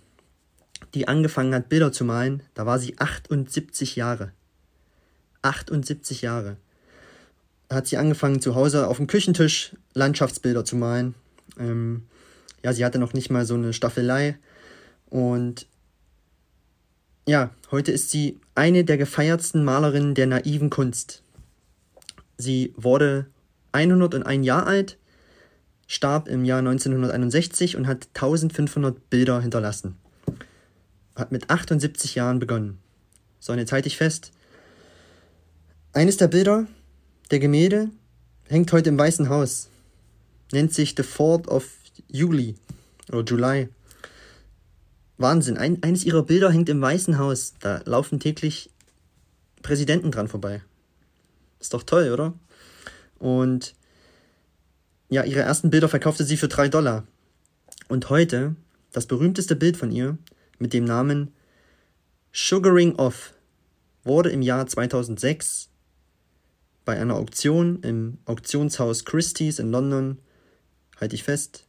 die 0.98 1.08
angefangen 1.08 1.54
hat, 1.54 1.70
Bilder 1.70 1.92
zu 1.92 2.04
malen. 2.04 2.42
Da 2.56 2.66
war 2.66 2.80
sie 2.80 2.98
78 2.98 3.96
Jahre. 3.96 4.32
78 5.44 6.24
Jahre. 6.24 6.58
Da 7.70 7.76
hat 7.76 7.88
sie 7.88 7.98
angefangen, 7.98 8.42
zu 8.42 8.56
Hause 8.56 8.88
auf 8.88 8.98
dem 8.98 9.06
Küchentisch 9.06 9.76
Landschaftsbilder 9.94 10.66
zu 10.66 10.76
malen. 10.76 11.14
Ähm, 11.60 12.08
ja, 12.64 12.74
sie 12.74 12.84
hatte 12.84 12.98
noch 12.98 13.14
nicht 13.14 13.30
mal 13.30 13.46
so 13.46 13.54
eine 13.54 13.74
Staffelei. 13.74 14.40
Und 15.10 15.68
ja, 17.28 17.52
heute 17.70 17.92
ist 17.92 18.10
sie 18.10 18.40
eine 18.56 18.84
der 18.84 18.98
gefeiertsten 18.98 19.64
Malerinnen 19.64 20.16
der 20.16 20.26
naiven 20.26 20.72
Kunst. 20.72 21.22
Sie 22.38 22.74
wurde 22.76 23.28
101 23.72 24.46
Jahre 24.46 24.66
alt, 24.66 24.98
starb 25.86 26.28
im 26.28 26.44
Jahr 26.44 26.60
1961 26.60 27.78
und 27.78 27.86
hat 27.86 28.08
1500 28.16 29.12
Bilder 29.12 29.42
hinterlassen. 29.42 29.98
Hat 31.18 31.32
mit 31.32 31.50
78 31.50 32.16
Jahren 32.16 32.40
begonnen. 32.40 32.80
So, 33.40 33.54
und 33.54 33.60
jetzt 33.60 33.72
halte 33.72 33.88
ich 33.88 33.98
fest. 33.98 34.32
eines 35.94 36.18
der 36.18 36.28
Bilder, 36.28 36.68
der 37.32 37.40
Gemälde, 37.40 37.90
hängt 38.48 38.72
heute 38.72 38.90
im 38.90 39.00
Weißen 39.00 39.28
Haus. 39.30 39.70
Nennt 40.52 40.74
sich 40.74 40.94
The 40.96 41.04
4th 41.04 41.48
of 41.48 41.68
Juli 42.08 42.56
oder 43.10 43.24
July. 43.24 43.70
Wahnsinn. 45.18 45.58
Ein, 45.58 45.82
eines 45.82 46.06
ihrer 46.06 46.24
Bilder 46.24 46.52
hängt 46.52 46.70
im 46.70 46.82
Weißen 46.82 47.18
Haus. 47.18 47.56
Da 47.60 47.82
laufen 47.86 48.20
täglich 48.20 48.70
Präsidenten 49.64 50.12
dran 50.12 50.28
vorbei. 50.28 50.62
Ist 51.60 51.74
doch 51.74 51.84
toll, 51.84 52.12
oder? 52.12 52.34
Und 53.18 53.74
ja, 55.10 55.24
ihre 55.24 55.42
ersten 55.42 55.72
Bilder 55.72 55.90
verkaufte 55.90 56.24
sie 56.24 56.38
für 56.38 56.48
drei 56.48 56.70
Dollar. 56.70 57.06
Und 57.88 58.10
heute 58.10 58.56
das 58.92 59.08
berühmteste 59.08 59.56
Bild 59.56 59.78
von 59.78 59.92
ihr 59.92 60.18
mit 60.60 60.74
dem 60.74 60.86
Namen 60.86 61.34
Sugaring 62.32 62.96
Off 62.96 63.34
wurde 64.04 64.30
im 64.30 64.42
Jahr 64.42 64.68
2006 64.68 65.70
bei 66.86 67.00
einer 67.00 67.16
Auktion 67.16 67.82
im 67.82 68.18
Auktionshaus 68.26 69.04
Christie's 69.04 69.60
in 69.60 69.72
London, 69.72 70.20
halte 71.00 71.16
ich 71.16 71.24
fest, 71.24 71.66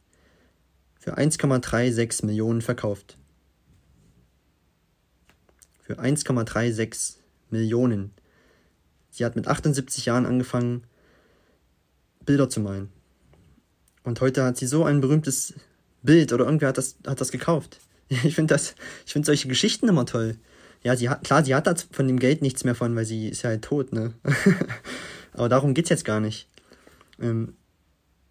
für 0.97 1.17
1,36 1.17 2.25
Millionen 2.25 2.61
verkauft. 2.61 3.17
Für 5.81 5.99
1,36 5.99 7.15
Millionen. 7.49 8.11
Sie 9.09 9.25
hat 9.25 9.35
mit 9.35 9.47
78 9.47 10.05
Jahren 10.05 10.25
angefangen, 10.25 10.83
Bilder 12.25 12.49
zu 12.49 12.59
malen. 12.59 12.89
Und 14.03 14.21
heute 14.21 14.43
hat 14.43 14.57
sie 14.57 14.67
so 14.67 14.85
ein 14.85 15.01
berühmtes 15.01 15.53
Bild 16.03 16.31
oder 16.31 16.45
irgendwer 16.45 16.69
hat 16.69 16.77
das, 16.77 16.95
hat 17.05 17.19
das 17.19 17.31
gekauft. 17.31 17.79
Ich 18.23 18.35
finde 18.35 18.55
das, 18.55 18.75
ich 19.05 19.13
finde 19.13 19.27
solche 19.27 19.47
Geschichten 19.47 19.87
immer 19.87 20.05
toll. 20.05 20.37
Ja, 20.83 20.95
sie 20.95 21.09
hat, 21.09 21.23
klar, 21.23 21.43
sie 21.43 21.53
hat 21.53 21.67
da 21.67 21.75
von 21.91 22.07
dem 22.07 22.19
Geld 22.19 22.41
nichts 22.41 22.63
mehr 22.63 22.75
von, 22.75 22.95
weil 22.95 23.05
sie 23.05 23.29
ist 23.29 23.43
ja 23.43 23.49
halt 23.49 23.63
tot, 23.63 23.93
ne? 23.93 24.13
Aber 25.33 25.49
darum 25.49 25.73
geht's 25.73 25.89
jetzt 25.89 26.05
gar 26.05 26.19
nicht. 26.19 26.47
Ähm, 27.21 27.53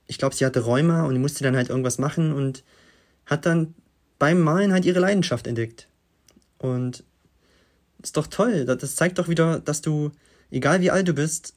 ich 0.06 0.18
glaube, 0.18 0.34
sie 0.34 0.46
hatte 0.46 0.60
Rheuma 0.60 1.04
und 1.04 1.20
musste 1.20 1.44
dann 1.44 1.56
halt 1.56 1.68
irgendwas 1.68 1.98
machen 1.98 2.32
und 2.32 2.64
hat 3.26 3.46
dann 3.46 3.74
beim 4.18 4.40
Malen 4.40 4.72
halt 4.72 4.84
ihre 4.84 5.00
Leidenschaft 5.00 5.46
entdeckt. 5.46 5.88
Und 6.58 7.04
ist 8.02 8.16
doch 8.16 8.26
toll. 8.26 8.64
Das 8.64 8.96
zeigt 8.96 9.18
doch 9.18 9.28
wieder, 9.28 9.60
dass 9.60 9.82
du, 9.82 10.10
egal 10.50 10.80
wie 10.80 10.90
alt 10.90 11.06
du 11.06 11.12
bist, 11.12 11.54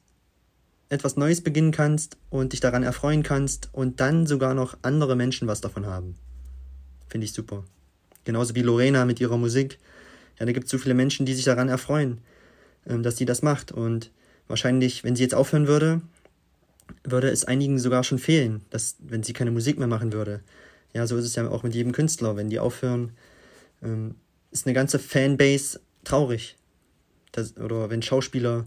etwas 0.90 1.16
Neues 1.16 1.40
beginnen 1.40 1.72
kannst 1.72 2.18
und 2.28 2.52
dich 2.52 2.60
daran 2.60 2.82
erfreuen 2.82 3.22
kannst 3.22 3.70
und 3.72 4.00
dann 4.00 4.26
sogar 4.26 4.52
noch 4.52 4.76
andere 4.82 5.16
Menschen 5.16 5.48
was 5.48 5.62
davon 5.62 5.86
haben. 5.86 6.16
Finde 7.08 7.24
ich 7.24 7.32
super. 7.32 7.64
Genauso 8.24 8.54
wie 8.54 8.62
Lorena 8.62 9.04
mit 9.04 9.20
ihrer 9.20 9.36
Musik. 9.36 9.78
Ja, 10.38 10.46
da 10.46 10.52
gibt 10.52 10.66
es 10.66 10.70
so 10.70 10.78
viele 10.78 10.94
Menschen, 10.94 11.26
die 11.26 11.34
sich 11.34 11.44
daran 11.44 11.68
erfreuen, 11.68 12.18
ähm, 12.86 13.02
dass 13.02 13.16
sie 13.16 13.24
das 13.24 13.42
macht. 13.42 13.72
Und 13.72 14.10
wahrscheinlich, 14.48 15.04
wenn 15.04 15.16
sie 15.16 15.22
jetzt 15.22 15.34
aufhören 15.34 15.66
würde, 15.66 16.00
würde 17.04 17.30
es 17.30 17.44
einigen 17.44 17.78
sogar 17.78 18.04
schon 18.04 18.18
fehlen, 18.18 18.62
dass, 18.70 18.96
wenn 19.00 19.22
sie 19.22 19.32
keine 19.32 19.50
Musik 19.50 19.78
mehr 19.78 19.88
machen 19.88 20.12
würde. 20.12 20.40
Ja, 20.92 21.06
so 21.06 21.16
ist 21.16 21.24
es 21.24 21.34
ja 21.34 21.48
auch 21.48 21.62
mit 21.62 21.74
jedem 21.74 21.92
Künstler. 21.92 22.36
Wenn 22.36 22.50
die 22.50 22.58
aufhören, 22.58 23.12
ähm, 23.82 24.14
ist 24.50 24.66
eine 24.66 24.74
ganze 24.74 24.98
Fanbase 24.98 25.80
traurig. 26.04 26.56
Das, 27.32 27.56
oder 27.56 27.88
wenn 27.88 28.02
Schauspieler 28.02 28.66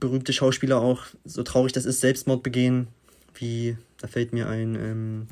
berühmte 0.00 0.32
Schauspieler 0.32 0.80
auch, 0.80 1.04
so 1.24 1.42
traurig 1.42 1.72
das 1.72 1.84
ist, 1.84 2.00
Selbstmord 2.00 2.42
begehen, 2.42 2.88
wie, 3.34 3.76
da 3.98 4.08
fällt 4.08 4.32
mir 4.32 4.48
ein, 4.48 4.74
ähm, 4.74 5.26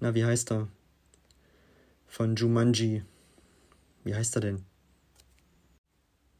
na, 0.00 0.14
wie 0.14 0.24
heißt 0.24 0.52
er? 0.52 0.68
Von 2.08 2.34
Jumanji. 2.34 3.04
Wie 4.04 4.14
heißt 4.14 4.36
er 4.36 4.40
denn? 4.40 4.64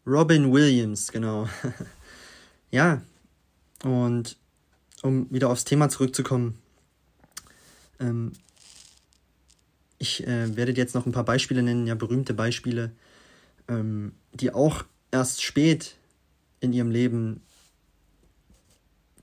Robin 0.06 0.52
Williams, 0.52 1.12
genau. 1.12 1.48
ja, 2.70 3.02
und 3.84 4.37
um 5.02 5.30
wieder 5.30 5.50
aufs 5.50 5.64
Thema 5.64 5.90
zurückzukommen, 5.90 6.58
ähm, 8.00 8.32
ich 9.98 10.26
äh, 10.26 10.56
werde 10.56 10.72
jetzt 10.72 10.94
noch 10.94 11.04
ein 11.04 11.12
paar 11.12 11.25
Beispiele 11.25 11.62
nennen, 11.62 11.87
ja, 11.87 11.94
berühmte 11.94 12.32
Beispiele, 12.32 12.92
ähm, 13.68 14.12
die 14.32 14.52
auch 14.52 14.84
erst 15.10 15.42
spät 15.42 15.96
in 16.60 16.72
ihrem 16.72 16.90
Leben 16.90 17.42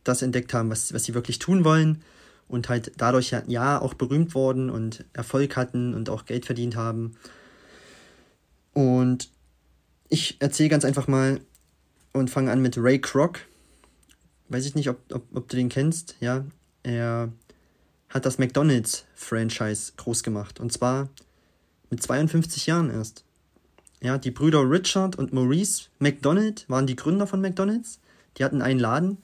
das 0.04 0.22
entdeckt 0.22 0.54
haben, 0.54 0.70
was, 0.70 0.94
was 0.94 1.06
sie 1.06 1.16
wirklich 1.16 1.40
tun 1.40 1.64
wollen 1.66 2.04
und 2.48 2.70
halt 2.70 2.92
dadurch 2.98 3.32
ja, 3.32 3.44
ja 3.48 3.82
auch 3.82 3.94
berühmt 3.94 4.36
wurden 4.36 4.70
und 4.70 5.06
Erfolg 5.14 5.56
hatten 5.56 5.94
und 5.94 6.10
auch 6.10 6.26
Geld 6.26 6.46
verdient 6.46 6.76
haben. 6.76 7.18
Und 8.74 9.30
ich 10.10 10.38
erzähle 10.40 10.70
ganz 10.70 10.86
einfach 10.86 11.08
mal 11.08 11.40
und 12.14 12.30
fange 12.30 12.52
an 12.52 12.62
mit 12.62 12.78
Ray 12.78 13.00
Kroc. 13.00 13.40
Weiß 14.50 14.66
ich 14.66 14.76
nicht, 14.76 14.90
ob, 14.90 15.00
ob, 15.12 15.24
ob 15.36 15.48
du 15.50 15.56
den 15.56 15.70
kennst, 15.70 16.16
ja. 16.20 16.46
Er 16.84 17.32
hat 18.10 18.26
das 18.26 18.38
McDonalds-Franchise 18.38 19.94
groß 19.98 20.22
gemacht. 20.24 20.60
Und 20.60 20.72
zwar 20.72 21.10
mit 21.90 22.04
52 22.04 22.68
Jahren 22.68 22.92
erst. 22.92 23.24
Ja, 24.02 24.18
die 24.18 24.32
Brüder 24.32 24.70
Richard 24.70 25.16
und 25.16 25.34
Maurice 25.34 25.86
McDonald 26.00 26.70
waren 26.70 26.86
die 26.86 26.96
Gründer 26.96 27.26
von 27.26 27.42
McDonalds. 27.42 28.00
Die 28.38 28.44
hatten 28.44 28.62
einen 28.62 28.80
Laden 28.80 29.18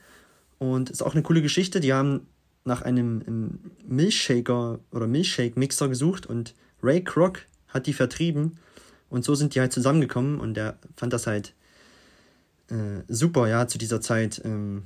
und 0.58 0.90
ist 0.90 1.04
auch 1.04 1.14
eine 1.14 1.24
coole 1.24 1.42
Geschichte. 1.42 1.80
Die 1.80 1.94
haben 1.94 2.28
nach 2.64 2.82
einem 2.82 3.60
Milchshaker 3.88 4.80
oder 4.92 5.08
Milchshake-Mixer 5.08 5.90
gesucht 5.90 6.26
und 6.26 6.54
Ray 6.84 7.04
Kroc 7.04 7.46
hat 7.68 7.88
die 7.88 7.94
vertrieben. 7.94 8.58
Und 9.10 9.26
so 9.26 9.36
sind 9.36 9.56
die 9.56 9.60
halt 9.60 9.74
zusammengekommen 9.74 10.40
und 10.40 10.56
der 10.56 10.78
fand 10.96 11.12
das 11.12 11.28
halt 11.28 11.54
äh, 12.70 13.04
super, 13.08 13.48
ja, 13.48 13.68
zu 13.68 13.78
dieser 13.78 14.00
Zeit. 14.00 14.42
Ähm, 14.46 14.84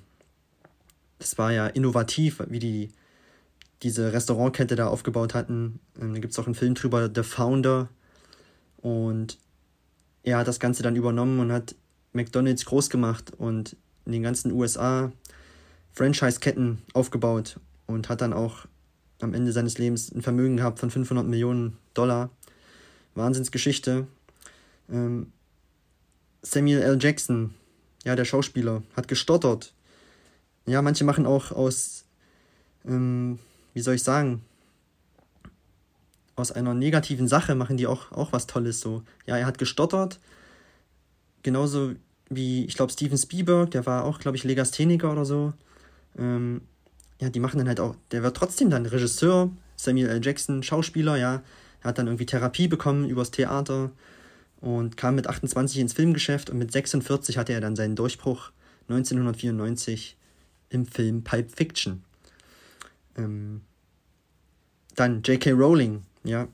das 1.19 1.37
war 1.37 1.51
ja 1.51 1.67
innovativ, 1.67 2.41
wie 2.47 2.59
die 2.59 2.89
diese 3.83 4.13
Restaurantkette 4.13 4.75
da 4.75 4.87
aufgebaut 4.87 5.33
hatten. 5.33 5.79
Ähm, 6.01 6.13
da 6.13 6.19
gibt 6.19 6.33
es 6.33 6.39
auch 6.39 6.45
einen 6.45 6.55
Film 6.55 6.73
drüber, 6.73 7.09
The 7.13 7.23
Founder. 7.23 7.89
Und 8.77 9.37
er 10.23 10.39
hat 10.39 10.47
das 10.47 10.59
Ganze 10.59 10.81
dann 10.81 10.95
übernommen 10.95 11.39
und 11.39 11.51
hat 11.51 11.75
McDonalds 12.13 12.65
groß 12.65 12.89
gemacht 12.89 13.31
und 13.37 13.75
in 14.05 14.11
den 14.11 14.23
ganzen 14.23 14.51
USA 14.51 15.11
Franchise-Ketten 15.93 16.81
aufgebaut 16.93 17.59
und 17.87 18.09
hat 18.09 18.21
dann 18.21 18.33
auch 18.33 18.65
am 19.21 19.33
Ende 19.33 19.51
seines 19.51 19.77
Lebens 19.77 20.11
ein 20.11 20.21
Vermögen 20.21 20.57
gehabt 20.57 20.79
von 20.79 20.91
500 20.91 21.25
Millionen 21.25 21.77
Dollar. 21.93 22.29
Wahnsinnsgeschichte. 23.15 24.07
Ähm, 24.89 25.31
Samuel 26.41 26.81
L. 26.81 26.97
Jackson, 27.01 27.55
ja, 28.03 28.15
der 28.15 28.25
Schauspieler, 28.25 28.83
hat 28.95 29.07
gestottert. 29.07 29.73
Ja, 30.67 30.81
manche 30.81 31.03
machen 31.03 31.25
auch 31.25 31.51
aus, 31.51 32.05
ähm, 32.85 33.39
wie 33.73 33.81
soll 33.81 33.95
ich 33.95 34.03
sagen, 34.03 34.43
aus 36.35 36.51
einer 36.51 36.73
negativen 36.73 37.27
Sache 37.27 37.55
machen 37.55 37.77
die 37.77 37.87
auch, 37.87 38.11
auch 38.11 38.33
was 38.33 38.47
Tolles 38.47 38.81
so. 38.81 39.03
Ja, 39.25 39.37
er 39.37 39.45
hat 39.45 39.57
gestottert. 39.57 40.19
Genauso 41.43 41.93
wie, 42.29 42.65
ich 42.65 42.75
glaube, 42.75 42.91
Steven 42.91 43.17
Spielberg, 43.17 43.71
der 43.71 43.85
war 43.85 44.03
auch, 44.03 44.19
glaube 44.19 44.35
ich, 44.37 44.43
Legastheniker 44.43 45.11
oder 45.11 45.25
so. 45.25 45.53
Ähm, 46.17 46.61
ja, 47.19 47.29
die 47.29 47.39
machen 47.39 47.57
dann 47.57 47.67
halt 47.67 47.79
auch, 47.79 47.95
der 48.11 48.23
wird 48.23 48.35
trotzdem 48.35 48.69
dann 48.69 48.85
Regisseur, 48.85 49.49
Samuel 49.75 50.09
L. 50.09 50.21
Jackson, 50.23 50.63
Schauspieler, 50.63 51.15
ja. 51.17 51.43
Er 51.81 51.89
hat 51.89 51.97
dann 51.97 52.07
irgendwie 52.07 52.25
Therapie 52.25 52.67
bekommen 52.67 53.09
übers 53.09 53.31
Theater 53.31 53.91
und 54.59 54.97
kam 54.97 55.15
mit 55.15 55.27
28 55.27 55.79
ins 55.79 55.93
Filmgeschäft 55.93 56.49
und 56.49 56.57
mit 56.57 56.71
46 56.71 57.37
hatte 57.37 57.53
er 57.53 57.61
dann 57.61 57.75
seinen 57.75 57.95
Durchbruch 57.95 58.51
1994 58.89 60.17
im 60.69 60.85
Film 60.85 61.23
Pulp 61.23 61.51
Fiction. 61.51 62.03
Ähm, 63.17 63.61
dann 64.95 65.21
J.K. 65.21 65.51
Rowling, 65.51 66.03
ja, 66.23 66.47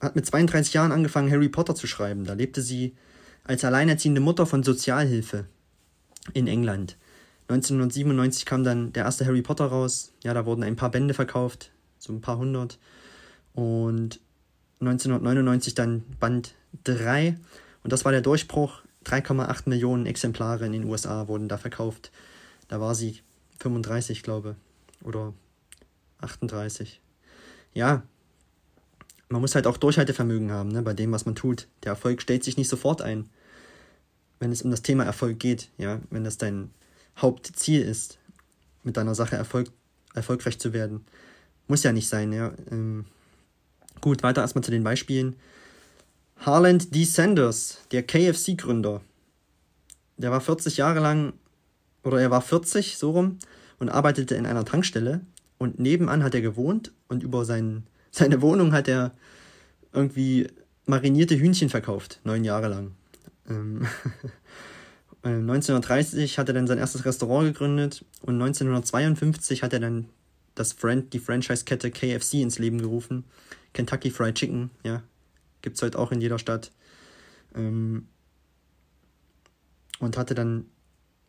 hat 0.00 0.16
mit 0.16 0.26
32 0.26 0.74
Jahren 0.74 0.92
angefangen, 0.92 1.30
Harry 1.30 1.48
Potter 1.48 1.74
zu 1.74 1.86
schreiben. 1.86 2.24
Da 2.24 2.34
lebte 2.34 2.62
sie 2.62 2.94
als 3.44 3.64
alleinerziehende 3.64 4.20
Mutter 4.20 4.46
von 4.46 4.62
Sozialhilfe 4.62 5.46
in 6.34 6.46
England. 6.46 6.96
1997 7.48 8.44
kam 8.44 8.62
dann 8.62 8.92
der 8.92 9.04
erste 9.04 9.24
Harry 9.24 9.42
Potter 9.42 9.66
raus. 9.66 10.12
Ja, 10.22 10.34
da 10.34 10.44
wurden 10.44 10.62
ein 10.62 10.76
paar 10.76 10.90
Bände 10.90 11.14
verkauft, 11.14 11.70
so 11.98 12.12
ein 12.12 12.20
paar 12.20 12.36
hundert. 12.36 12.78
Und 13.54 14.20
1999 14.80 15.74
dann 15.74 16.04
Band 16.20 16.54
3. 16.84 17.38
Und 17.82 17.92
das 17.92 18.04
war 18.04 18.12
der 18.12 18.20
Durchbruch. 18.20 18.82
3,8 19.06 19.68
Millionen 19.68 20.06
Exemplare 20.06 20.66
in 20.66 20.72
den 20.72 20.84
USA 20.84 21.28
wurden 21.28 21.48
da 21.48 21.56
verkauft. 21.56 22.12
Da 22.68 22.80
war 22.80 22.94
sie 22.94 23.20
35, 23.60 24.22
glaube 24.22 24.56
Oder 25.02 25.32
38. 26.20 27.00
Ja, 27.72 28.02
man 29.30 29.40
muss 29.40 29.54
halt 29.54 29.66
auch 29.66 29.76
Durchhaltevermögen 29.76 30.50
haben, 30.50 30.70
ne, 30.70 30.82
bei 30.82 30.94
dem, 30.94 31.12
was 31.12 31.26
man 31.26 31.34
tut. 31.34 31.68
Der 31.84 31.92
Erfolg 31.92 32.20
stellt 32.20 32.44
sich 32.44 32.56
nicht 32.56 32.68
sofort 32.68 33.02
ein. 33.02 33.28
Wenn 34.40 34.52
es 34.52 34.62
um 34.62 34.70
das 34.70 34.82
Thema 34.82 35.04
Erfolg 35.04 35.38
geht, 35.38 35.70
ja, 35.78 36.00
wenn 36.10 36.24
das 36.24 36.38
dein 36.38 36.70
Hauptziel 37.18 37.82
ist, 37.82 38.18
mit 38.82 38.96
deiner 38.96 39.14
Sache 39.14 39.36
Erfolg, 39.36 39.70
erfolgreich 40.14 40.58
zu 40.58 40.72
werden. 40.72 41.04
Muss 41.66 41.82
ja 41.82 41.92
nicht 41.92 42.08
sein, 42.08 42.32
ja. 42.32 42.52
Ähm, 42.70 43.04
gut, 44.00 44.22
weiter 44.22 44.40
erstmal 44.40 44.64
zu 44.64 44.70
den 44.70 44.84
Beispielen. 44.84 45.36
Harland 46.38 46.94
D. 46.94 47.04
Sanders, 47.04 47.78
der 47.90 48.04
KFC-Gründer, 48.04 49.00
der 50.16 50.30
war 50.30 50.40
40 50.40 50.76
Jahre 50.76 51.00
lang 51.00 51.32
oder 52.04 52.20
er 52.20 52.30
war 52.30 52.40
40, 52.40 52.96
so 52.96 53.10
rum, 53.10 53.38
und 53.78 53.88
arbeitete 53.88 54.34
in 54.34 54.46
einer 54.46 54.64
Tankstelle. 54.64 55.20
Und 55.58 55.80
nebenan 55.80 56.22
hat 56.22 56.34
er 56.34 56.40
gewohnt 56.40 56.92
und 57.08 57.22
über 57.22 57.44
sein, 57.44 57.84
seine 58.10 58.40
Wohnung 58.40 58.72
hat 58.72 58.88
er 58.88 59.12
irgendwie 59.92 60.48
marinierte 60.86 61.38
Hühnchen 61.38 61.68
verkauft, 61.68 62.20
neun 62.24 62.44
Jahre 62.44 62.68
lang. 62.68 62.92
Ähm 63.48 63.86
1930 65.22 66.34
äh, 66.34 66.36
hat 66.38 66.48
er 66.48 66.54
dann 66.54 66.66
sein 66.66 66.78
erstes 66.78 67.04
Restaurant 67.04 67.48
gegründet 67.48 68.04
und 68.22 68.34
1952 68.34 69.62
hat 69.62 69.72
er 69.72 69.80
dann 69.80 70.08
das 70.54 70.72
Friend, 70.72 71.12
die 71.12 71.18
Franchise-Kette 71.18 71.90
KFC 71.90 72.34
ins 72.34 72.58
Leben 72.58 72.78
gerufen. 72.78 73.24
Kentucky 73.72 74.10
Fried 74.10 74.34
Chicken, 74.34 74.70
ja. 74.84 75.02
Gibt 75.62 75.76
es 75.76 75.82
heute 75.82 75.98
auch 75.98 76.12
in 76.12 76.20
jeder 76.20 76.38
Stadt. 76.38 76.72
Ähm 77.54 78.06
und 79.98 80.16
hatte 80.16 80.34
dann, 80.34 80.66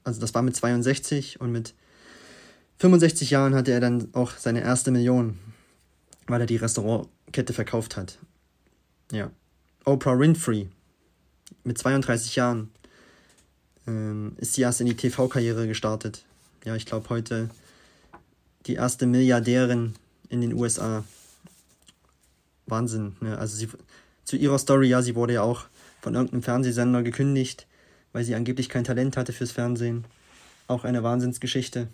also 0.04 0.22
das 0.22 0.34
war 0.34 0.42
mit 0.42 0.56
62 0.56 1.42
und 1.42 1.52
mit 1.52 1.74
65 2.78 3.32
Jahren 3.32 3.56
hatte 3.56 3.72
er 3.72 3.80
dann 3.80 4.10
auch 4.14 4.32
seine 4.38 4.62
erste 4.62 4.92
Million, 4.92 5.38
weil 6.28 6.42
er 6.42 6.48
die 6.48 6.56
Restaurantkette 6.56 7.54
verkauft 7.54 7.98
hat. 7.98 8.20
Ja. 9.12 9.32
Oprah 9.86 10.20
Winfrey 10.20 10.70
mit 11.64 11.78
32 11.78 12.36
Jahren 12.36 12.70
ähm, 13.90 14.34
ist 14.38 14.54
sie 14.54 14.62
erst 14.62 14.82
in 14.82 14.88
die 14.88 14.96
TV-Karriere 14.96 15.68
gestartet. 15.68 16.24
Ja, 16.64 16.76
ich 16.76 16.86
glaube 16.86 17.10
heute 17.10 17.50
die 18.66 18.76
erste 18.76 19.06
Milliardärin 19.06 19.96
in 20.30 20.42
den 20.42 20.54
USA. 20.54 21.04
Wahnsinn. 22.68 23.16
Ne? 23.20 23.38
Also 23.38 23.58
sie, 23.58 23.70
zu 24.26 24.38
ihrer 24.38 24.60
Story, 24.60 24.88
ja, 24.88 25.02
sie 25.02 25.16
wurde 25.16 25.34
ja 25.34 25.42
auch 25.42 25.66
von 26.02 26.14
irgendeinem 26.14 26.44
Fernsehsender 26.44 27.02
gekündigt, 27.02 27.66
weil 28.14 28.24
sie 28.24 28.36
angeblich 28.36 28.70
kein 28.70 28.84
Talent 28.84 29.18
hatte 29.18 29.34
fürs 29.34 29.52
Fernsehen. 29.52 30.06
Auch 30.68 30.84
eine 30.84 31.02
Wahnsinnsgeschichte. 31.02 31.88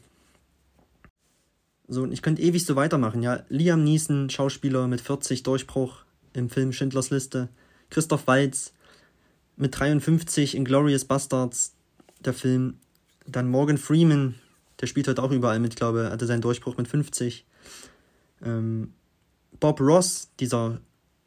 So, 1.87 2.01
und 2.01 2.11
ich 2.11 2.21
könnte 2.21 2.41
ewig 2.41 2.65
so 2.65 2.75
weitermachen, 2.75 3.21
ja. 3.21 3.43
Liam 3.47 3.83
Neeson, 3.83 4.29
Schauspieler 4.29 4.87
mit 4.87 5.01
40 5.01 5.43
Durchbruch 5.43 6.03
im 6.33 6.49
Film 6.49 6.73
Schindlers 6.73 7.11
Liste. 7.11 7.47
Christoph 7.89 8.27
Waltz 8.27 8.73
mit 9.55 9.79
53 9.79 10.55
in 10.55 10.65
Glorious 10.65 11.05
Bastards, 11.05 11.74
der 12.25 12.33
Film. 12.33 12.77
Dann 13.27 13.49
Morgan 13.49 13.77
Freeman, 13.77 14.35
der 14.81 14.87
spielt 14.87 15.07
heute 15.07 15.23
auch 15.23 15.31
überall 15.31 15.59
mit, 15.59 15.75
glaube 15.75 16.05
ich, 16.05 16.11
hatte 16.11 16.25
seinen 16.25 16.41
Durchbruch 16.41 16.77
mit 16.77 16.87
50. 16.87 17.45
Ähm, 18.43 18.93
Bob 19.59 19.79
Ross, 19.79 20.29
dieser 20.39 20.79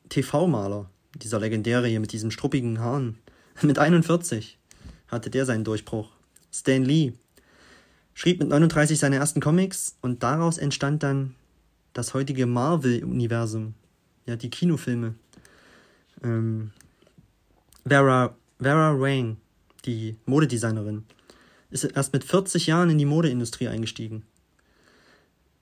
TV-Maler, 0.09 0.89
dieser 1.15 1.41
legendäre 1.41 1.89
hier 1.89 2.01
mit 2.01 2.13
diesen 2.13 2.31
struppigen 2.31 2.81
Haaren, 2.81 3.19
mit 3.63 3.79
41 3.79 4.59
hatte 5.09 5.31
der 5.31 5.47
seinen 5.47 5.65
Durchbruch. 5.65 6.11
Stan 6.53 6.85
Lee 6.85 7.13
schrieb 8.15 8.41
mit 8.41 8.49
39 8.49 8.99
seine 8.99 9.17
ersten 9.17 9.41
Comics 9.41 9.97
und 10.01 10.23
daraus 10.23 10.59
entstand 10.59 11.03
dann 11.03 11.35
das 11.93 12.15
heutige 12.15 12.47
Marvel-Universum, 12.47 13.75
ja, 14.27 14.37
die 14.37 14.51
Kinofilme. 14.51 15.15
Ähm, 16.23 16.73
Vera, 17.87 18.37
Vera 18.61 19.01
Wang, 19.01 19.39
die 19.89 20.17
Modedesignerin, 20.27 21.05
ist 21.71 21.85
erst 21.85 22.13
mit 22.13 22.25
40 22.25 22.67
Jahren 22.67 22.91
in 22.91 22.99
die 22.99 23.07
Modeindustrie 23.07 23.69
eingestiegen. 23.69 24.23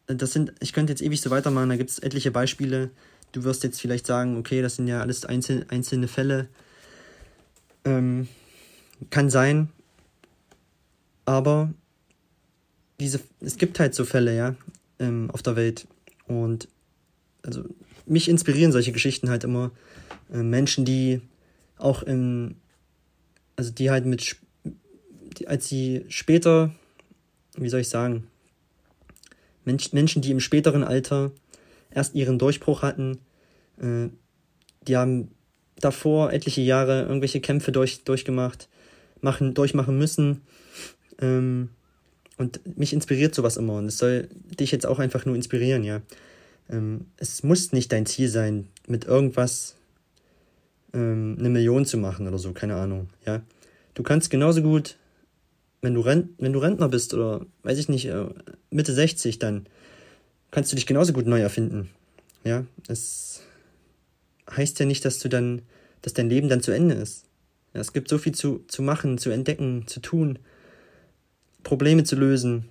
Das 0.07 0.33
sind, 0.33 0.53
ich 0.61 0.73
könnte 0.73 0.93
jetzt 0.93 1.03
ewig 1.03 1.21
so 1.21 1.31
weitermachen, 1.31 1.69
da 1.69 1.77
gibt 1.77 1.91
es 1.91 1.99
etliche 2.01 2.31
Beispiele. 2.31 2.91
Du 3.33 3.45
wirst 3.45 3.63
jetzt 3.65 3.81
vielleicht 3.81 4.07
sagen, 4.07 4.37
okay, 4.37 4.63
das 4.63 4.77
sind 4.77 4.89
ja 4.89 5.01
alles 5.01 5.25
einzel, 5.25 5.65
einzelne 5.69 6.09
Fälle. 6.09 6.49
Ähm, 7.85 8.29
kann 9.11 9.31
sein. 9.31 9.69
Aber 11.25 11.73
diese, 13.01 13.21
es 13.41 13.57
gibt 13.57 13.79
halt 13.81 13.95
so 13.95 14.05
Fälle, 14.05 14.37
ja, 14.37 14.55
ähm, 14.99 15.31
auf 15.33 15.43
der 15.43 15.57
Welt. 15.57 15.87
Und 16.27 16.69
also 17.43 17.65
mich 18.07 18.29
inspirieren 18.29 18.73
solche 18.73 18.93
Geschichten 18.93 19.29
halt 19.29 19.45
immer. 19.45 19.73
Äh, 20.33 20.43
Menschen, 20.43 20.85
die 20.85 21.21
auch 21.79 22.03
im, 22.03 22.57
also 23.57 23.71
die 23.71 23.91
halt 23.91 24.07
mit 24.07 24.37
die, 25.39 25.49
als 25.49 25.69
sie 25.69 26.05
später, 26.09 26.75
wie 27.57 27.69
soll 27.69 27.81
ich 27.81 27.89
sagen, 27.89 28.27
Mensch, 29.65 29.93
Menschen, 29.93 30.23
die 30.23 30.31
im 30.31 30.41
späteren 30.41 30.85
Alter 30.85 31.33
erst 31.91 32.15
ihren 32.15 32.39
Durchbruch 32.39 32.83
hatten, 32.83 33.19
äh, 33.81 34.09
die 34.87 34.97
haben 34.97 35.31
davor 35.81 36.33
etliche 36.33 36.61
Jahre 36.61 37.03
irgendwelche 37.03 37.41
Kämpfe 37.41 37.73
durch, 37.73 38.05
durchgemacht, 38.05 38.69
machen, 39.21 39.55
durchmachen 39.55 39.99
müssen. 39.99 40.43
Ähm, 41.21 41.71
und 42.39 42.79
mich 42.79 42.93
inspiriert 42.93 43.35
sowas 43.35 43.57
immer. 43.57 43.75
Und 43.75 43.87
es 43.87 43.99
soll 43.99 44.29
dich 44.61 44.71
jetzt 44.71 44.87
auch 44.87 44.99
einfach 44.99 45.25
nur 45.25 45.37
inspirieren, 45.37 45.85
ja. 45.85 46.03
Ähm, 46.71 47.07
es 47.17 47.43
muss 47.43 47.73
nicht 47.73 47.93
dein 47.93 48.07
Ziel 48.07 48.29
sein, 48.29 48.69
mit 48.87 49.05
irgendwas 49.05 49.76
ähm, 50.97 51.37
eine 51.39 51.51
Million 51.51 51.85
zu 51.85 51.99
machen 51.99 52.27
oder 52.27 52.39
so, 52.39 52.53
keine 52.53 52.75
Ahnung, 52.75 53.09
ja. 53.25 53.43
Du 53.95 54.03
kannst 54.03 54.31
genauso 54.31 54.63
gut 54.63 54.97
wenn 55.87 55.95
du, 55.95 56.01
Rent, 56.01 56.31
wenn 56.39 56.53
du 56.53 56.59
Rentner 56.59 56.89
bist 56.89 57.15
oder, 57.15 57.47
weiß 57.63 57.79
ich 57.79 57.89
nicht, 57.89 58.07
äh, 58.07 58.27
Mitte 58.71 58.93
60, 58.93 59.39
dann 59.39 59.67
kannst 60.51 60.73
du 60.73 60.77
dich 60.77 60.87
genauso 60.87 61.13
gut 61.13 61.27
neu 61.27 61.41
erfinden. 61.41 61.91
Ja, 62.45 62.65
es 62.89 63.43
heißt 64.51 64.81
ja 64.81 64.87
nicht, 64.87 65.05
dass 65.05 65.21
du 65.21 65.29
dann, 65.29 65.63
dass 66.03 66.13
dein 66.13 66.29
Leben 66.29 66.49
dann 66.49 66.61
zu 66.61 66.73
Ende 66.73 66.95
ist. 66.95 67.25
Ja, 67.73 67.81
es 67.81 67.93
gibt 67.93 68.09
so 68.09 68.19
viel 68.19 68.35
zu, 68.35 68.65
zu 68.67 68.83
machen, 68.83 69.19
zu 69.19 69.31
entdecken, 69.31 69.87
zu 69.87 70.01
tun, 70.01 70.41
Probleme 71.63 72.05
zu 72.05 72.17
lösen. 72.17 72.69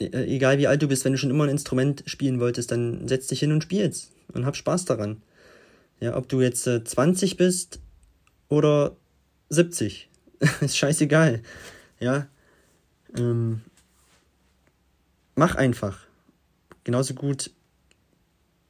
E, 0.00 0.06
äh, 0.06 0.24
egal 0.26 0.58
wie 0.58 0.66
alt 0.66 0.82
du 0.82 0.88
bist, 0.88 1.04
wenn 1.04 1.12
du 1.12 1.18
schon 1.18 1.30
immer 1.30 1.44
ein 1.44 1.50
Instrument 1.50 2.04
spielen 2.06 2.38
wolltest, 2.38 2.70
dann 2.70 3.08
setz 3.08 3.28
dich 3.28 3.40
hin 3.40 3.52
und 3.52 3.62
spiel's 3.62 4.12
und 4.34 4.46
hab 4.46 4.56
Spaß 4.56 4.84
daran. 4.84 5.22
Ja, 6.00 6.16
ob 6.16 6.28
du 6.28 6.40
jetzt 6.40 6.66
äh, 6.66 6.84
20 6.84 7.36
bist 7.36 7.80
oder 8.48 8.96
70. 9.48 10.08
ist 10.60 10.76
scheißegal. 10.76 11.42
Ja. 11.98 12.28
Ähm, 13.16 13.62
mach 15.34 15.54
einfach. 15.54 16.00
Genauso 16.84 17.14
gut, 17.14 17.50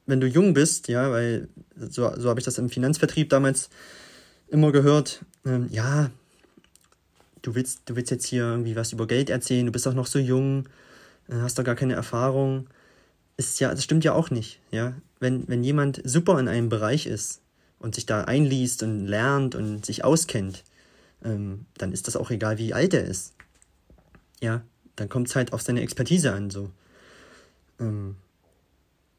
wenn 0.06 0.20
du 0.20 0.26
jung 0.26 0.54
bist, 0.54 0.88
ja, 0.88 1.10
weil 1.10 1.48
so, 1.76 2.10
so 2.16 2.30
habe 2.30 2.40
ich 2.40 2.44
das 2.44 2.58
im 2.58 2.70
Finanzvertrieb 2.70 3.28
damals 3.28 3.68
immer 4.48 4.72
gehört. 4.72 5.24
Ähm, 5.44 5.68
ja, 5.70 6.10
du 7.42 7.54
willst, 7.54 7.82
du 7.86 7.96
willst 7.96 8.10
jetzt 8.10 8.26
hier 8.26 8.44
irgendwie 8.44 8.74
was 8.74 8.92
über 8.92 9.06
Geld 9.06 9.30
erzählen, 9.30 9.66
du 9.66 9.72
bist 9.72 9.86
auch 9.86 9.94
noch 9.94 10.06
so 10.06 10.18
jung, 10.18 10.68
äh, 11.28 11.34
hast 11.34 11.58
doch 11.58 11.64
gar 11.64 11.74
keine 11.74 11.94
Erfahrung. 11.94 12.68
Ist 13.38 13.60
ja, 13.60 13.70
das 13.70 13.84
stimmt 13.84 14.04
ja 14.04 14.12
auch 14.12 14.30
nicht, 14.30 14.60
ja. 14.72 14.94
Wenn, 15.20 15.48
wenn 15.48 15.62
jemand 15.62 16.02
super 16.04 16.38
in 16.40 16.48
einem 16.48 16.68
Bereich 16.68 17.06
ist 17.06 17.40
und 17.78 17.94
sich 17.94 18.04
da 18.04 18.24
einliest 18.24 18.82
und 18.82 19.06
lernt 19.06 19.54
und 19.54 19.86
sich 19.86 20.04
auskennt, 20.04 20.64
ähm, 21.24 21.64
dann 21.74 21.92
ist 21.92 22.08
das 22.08 22.16
auch 22.16 22.32
egal, 22.32 22.58
wie 22.58 22.74
alt 22.74 22.94
er 22.94 23.04
ist. 23.04 23.34
Ja, 24.40 24.62
dann 24.96 25.08
kommt 25.08 25.28
es 25.28 25.36
halt 25.36 25.52
auf 25.52 25.62
seine 25.62 25.82
Expertise 25.82 26.32
an, 26.32 26.50
so. 26.50 26.70
Ähm, 27.78 28.16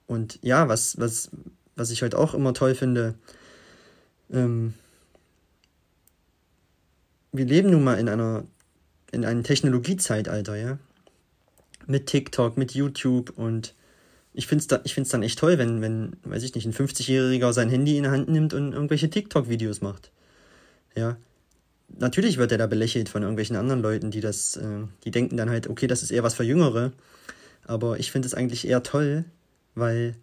und 0.05 0.37
ja, 0.41 0.67
was, 0.67 0.99
was, 0.99 1.29
was 1.77 1.89
ich 1.89 2.01
heute 2.01 2.17
auch 2.17 2.33
immer 2.33 2.53
toll 2.53 2.75
finde, 2.75 3.15
ähm, 4.31 4.73
wir 7.31 7.45
leben 7.45 7.69
nun 7.69 7.85
mal 7.85 7.99
in 7.99 8.09
einer, 8.09 8.43
in 9.13 9.23
einem 9.23 9.43
Technologiezeitalter, 9.43 10.57
ja. 10.57 10.77
Mit 11.87 12.07
TikTok, 12.07 12.57
mit 12.57 12.73
YouTube 12.73 13.31
und 13.37 13.75
ich 14.39 14.47
finde 14.47 14.61
es 14.61 14.67
da, 14.67 14.81
dann 15.11 15.23
echt 15.23 15.37
toll, 15.37 15.57
wenn, 15.57 15.81
wenn, 15.81 16.13
weiß 16.23 16.43
ich 16.43 16.55
nicht, 16.55 16.65
ein 16.65 16.73
50-Jähriger 16.73 17.51
sein 17.51 17.69
Handy 17.69 17.97
in 17.97 18.03
der 18.03 18.13
Hand 18.13 18.29
nimmt 18.29 18.53
und 18.53 18.71
irgendwelche 18.71 19.09
TikTok-Videos 19.09 19.81
macht. 19.81 20.11
Ja, 20.95 21.17
natürlich 21.97 22.37
wird 22.37 22.53
er 22.53 22.57
da 22.57 22.65
belächelt 22.65 23.09
von 23.09 23.21
irgendwelchen 23.21 23.57
anderen 23.57 23.81
Leuten, 23.81 24.11
die 24.11 24.21
das, 24.21 24.55
äh, 24.55 24.83
die 25.03 25.11
denken 25.11 25.35
dann 25.35 25.49
halt, 25.49 25.67
okay, 25.67 25.87
das 25.87 26.03
ist 26.03 26.11
eher 26.11 26.23
was 26.23 26.35
für 26.35 26.45
Jüngere. 26.45 26.93
Aber 27.65 27.99
ich 27.99 28.13
finde 28.13 28.27
es 28.27 28.33
eigentlich 28.33 28.65
eher 28.65 28.81
toll, 28.81 29.25
weil 29.75 30.15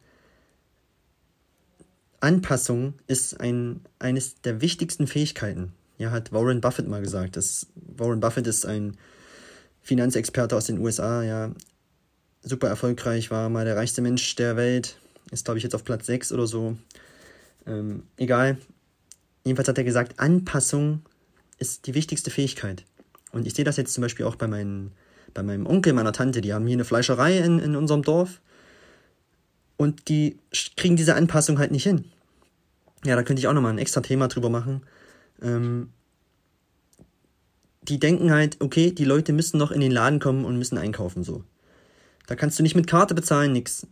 Anpassung 2.20 2.94
ist 3.06 3.38
ein, 3.38 3.82
eines 3.98 4.40
der 4.40 4.62
wichtigsten 4.62 5.06
Fähigkeiten. 5.06 5.74
Ja, 5.98 6.10
hat 6.10 6.32
Warren 6.32 6.62
Buffett 6.62 6.88
mal 6.88 7.02
gesagt. 7.02 7.36
Das, 7.36 7.66
Warren 7.74 8.20
Buffett 8.20 8.46
ist 8.46 8.64
ein 8.64 8.96
Finanzexperte 9.82 10.56
aus 10.56 10.64
den 10.64 10.78
USA, 10.78 11.22
ja, 11.22 11.50
super 12.46 12.68
erfolgreich, 12.68 13.30
war 13.30 13.50
mal 13.50 13.64
der 13.64 13.76
reichste 13.76 14.00
Mensch 14.00 14.34
der 14.36 14.56
Welt, 14.56 14.96
ist 15.30 15.44
glaube 15.44 15.58
ich 15.58 15.64
jetzt 15.64 15.74
auf 15.74 15.84
Platz 15.84 16.06
6 16.06 16.32
oder 16.32 16.46
so. 16.46 16.76
Ähm, 17.66 18.04
egal. 18.16 18.56
Jedenfalls 19.44 19.68
hat 19.68 19.78
er 19.78 19.84
gesagt, 19.84 20.18
Anpassung 20.18 21.02
ist 21.58 21.86
die 21.86 21.94
wichtigste 21.94 22.30
Fähigkeit. 22.30 22.84
Und 23.32 23.46
ich 23.46 23.54
sehe 23.54 23.64
das 23.64 23.76
jetzt 23.76 23.92
zum 23.92 24.02
Beispiel 24.02 24.24
auch 24.24 24.36
bei, 24.36 24.46
meinen, 24.46 24.92
bei 25.34 25.42
meinem 25.42 25.66
Onkel, 25.66 25.92
meiner 25.92 26.12
Tante, 26.12 26.40
die 26.40 26.54
haben 26.54 26.66
hier 26.66 26.76
eine 26.76 26.84
Fleischerei 26.84 27.38
in, 27.38 27.58
in 27.58 27.76
unserem 27.76 28.02
Dorf 28.02 28.40
und 29.76 30.08
die 30.08 30.38
kriegen 30.76 30.96
diese 30.96 31.14
Anpassung 31.14 31.58
halt 31.58 31.70
nicht 31.70 31.82
hin. 31.82 32.04
Ja, 33.04 33.14
da 33.16 33.22
könnte 33.22 33.40
ich 33.40 33.48
auch 33.48 33.52
nochmal 33.52 33.72
ein 33.72 33.78
extra 33.78 34.00
Thema 34.00 34.28
drüber 34.28 34.50
machen. 34.50 34.82
Ähm, 35.42 35.90
die 37.82 38.00
denken 38.00 38.32
halt, 38.32 38.60
okay, 38.60 38.90
die 38.90 39.04
Leute 39.04 39.32
müssen 39.32 39.58
noch 39.58 39.70
in 39.70 39.80
den 39.80 39.92
Laden 39.92 40.18
kommen 40.18 40.44
und 40.44 40.56
müssen 40.58 40.78
einkaufen 40.78 41.22
so. 41.22 41.44
Da 42.26 42.36
kannst 42.36 42.58
du 42.58 42.62
nicht 42.62 42.74
mit 42.74 42.86
Karte 42.86 43.14
bezahlen, 43.14 43.52
nix. 43.52 43.86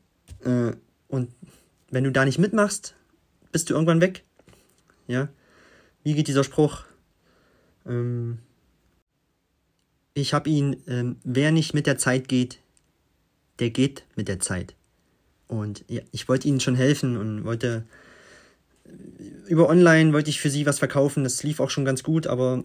Äh, 0.45 0.73
und 1.09 1.31
wenn 1.91 2.05
du 2.05 2.13
da 2.13 2.25
nicht 2.25 2.39
mitmachst, 2.39 2.95
bist 3.53 3.71
du 3.71 3.75
irgendwann 3.75 4.01
weg. 4.01 4.25
Ja. 5.07 5.29
Wie 6.03 6.15
geht 6.15 6.29
dieser 6.29 6.45
Spruch? 6.45 6.85
Ähm, 7.87 8.39
ich 10.15 10.35
habe 10.35 10.51
ihn, 10.51 10.83
ähm, 10.87 11.17
wer 11.25 11.53
nicht 11.53 11.75
mit 11.75 11.87
der 11.87 11.99
Zeit 11.99 12.29
geht, 12.29 12.59
der 13.59 13.71
geht 13.71 14.05
mit 14.17 14.29
der 14.29 14.41
Zeit. 14.41 14.75
Und 15.47 15.85
ja, 15.89 16.03
ich 16.11 16.29
wollte 16.29 16.49
ihnen 16.49 16.61
schon 16.61 16.75
helfen 16.75 17.17
und 17.17 17.45
wollte 17.45 17.85
über 19.47 19.69
online 19.69 20.13
wollte 20.13 20.31
ich 20.31 20.41
für 20.41 20.51
sie 20.51 20.67
was 20.67 20.79
verkaufen. 20.79 21.25
Das 21.25 21.43
lief 21.43 21.61
auch 21.61 21.71
schon 21.71 21.85
ganz 21.85 22.03
gut, 22.03 22.27
aber 22.27 22.65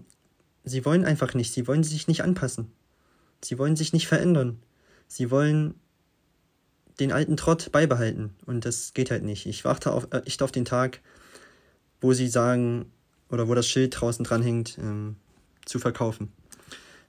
sie 0.64 0.86
wollen 0.86 1.06
einfach 1.06 1.34
nicht. 1.34 1.54
Sie 1.54 1.68
wollen 1.68 1.84
sich 1.84 2.08
nicht 2.08 2.24
anpassen. 2.24 2.72
Sie 3.44 3.58
wollen 3.58 3.76
sich 3.76 3.94
nicht 3.94 4.08
verändern. 4.08 4.60
Sie 5.10 5.30
wollen 5.32 5.76
den 7.00 7.12
alten 7.12 7.36
Trott 7.36 7.72
beibehalten. 7.72 8.36
Und 8.46 8.66
das 8.66 8.94
geht 8.94 9.12
halt 9.12 9.24
nicht. 9.24 9.46
Ich 9.46 9.66
warte 9.66 9.92
auf, 9.92 10.08
äh, 10.12 10.22
ich 10.26 10.42
auf 10.42 10.52
den 10.52 10.66
Tag, 10.66 11.02
wo 12.00 12.14
sie 12.14 12.28
sagen, 12.28 12.92
oder 13.30 13.48
wo 13.48 13.56
das 13.56 13.68
Schild 13.68 14.00
draußen 14.00 14.24
dran 14.24 14.42
hängt, 14.42 14.78
ähm, 14.78 15.16
zu 15.66 15.80
verkaufen. 15.80 16.32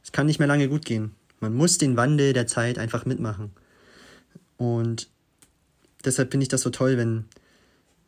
Es 0.03 0.13
kann 0.13 0.27
nicht 0.27 0.39
mehr 0.39 0.49
lange 0.49 0.69
gut 0.69 0.85
gehen. 0.85 1.15
Man 1.41 1.55
muss 1.55 1.79
den 1.79 1.97
Wandel 1.97 2.33
der 2.33 2.47
Zeit 2.47 2.79
einfach 2.79 3.07
mitmachen. 3.07 3.53
Und 4.57 5.09
deshalb 6.05 6.31
finde 6.31 6.45
ich 6.45 6.49
das 6.49 6.63
so 6.63 6.71
toll, 6.71 6.97
wenn 6.97 7.25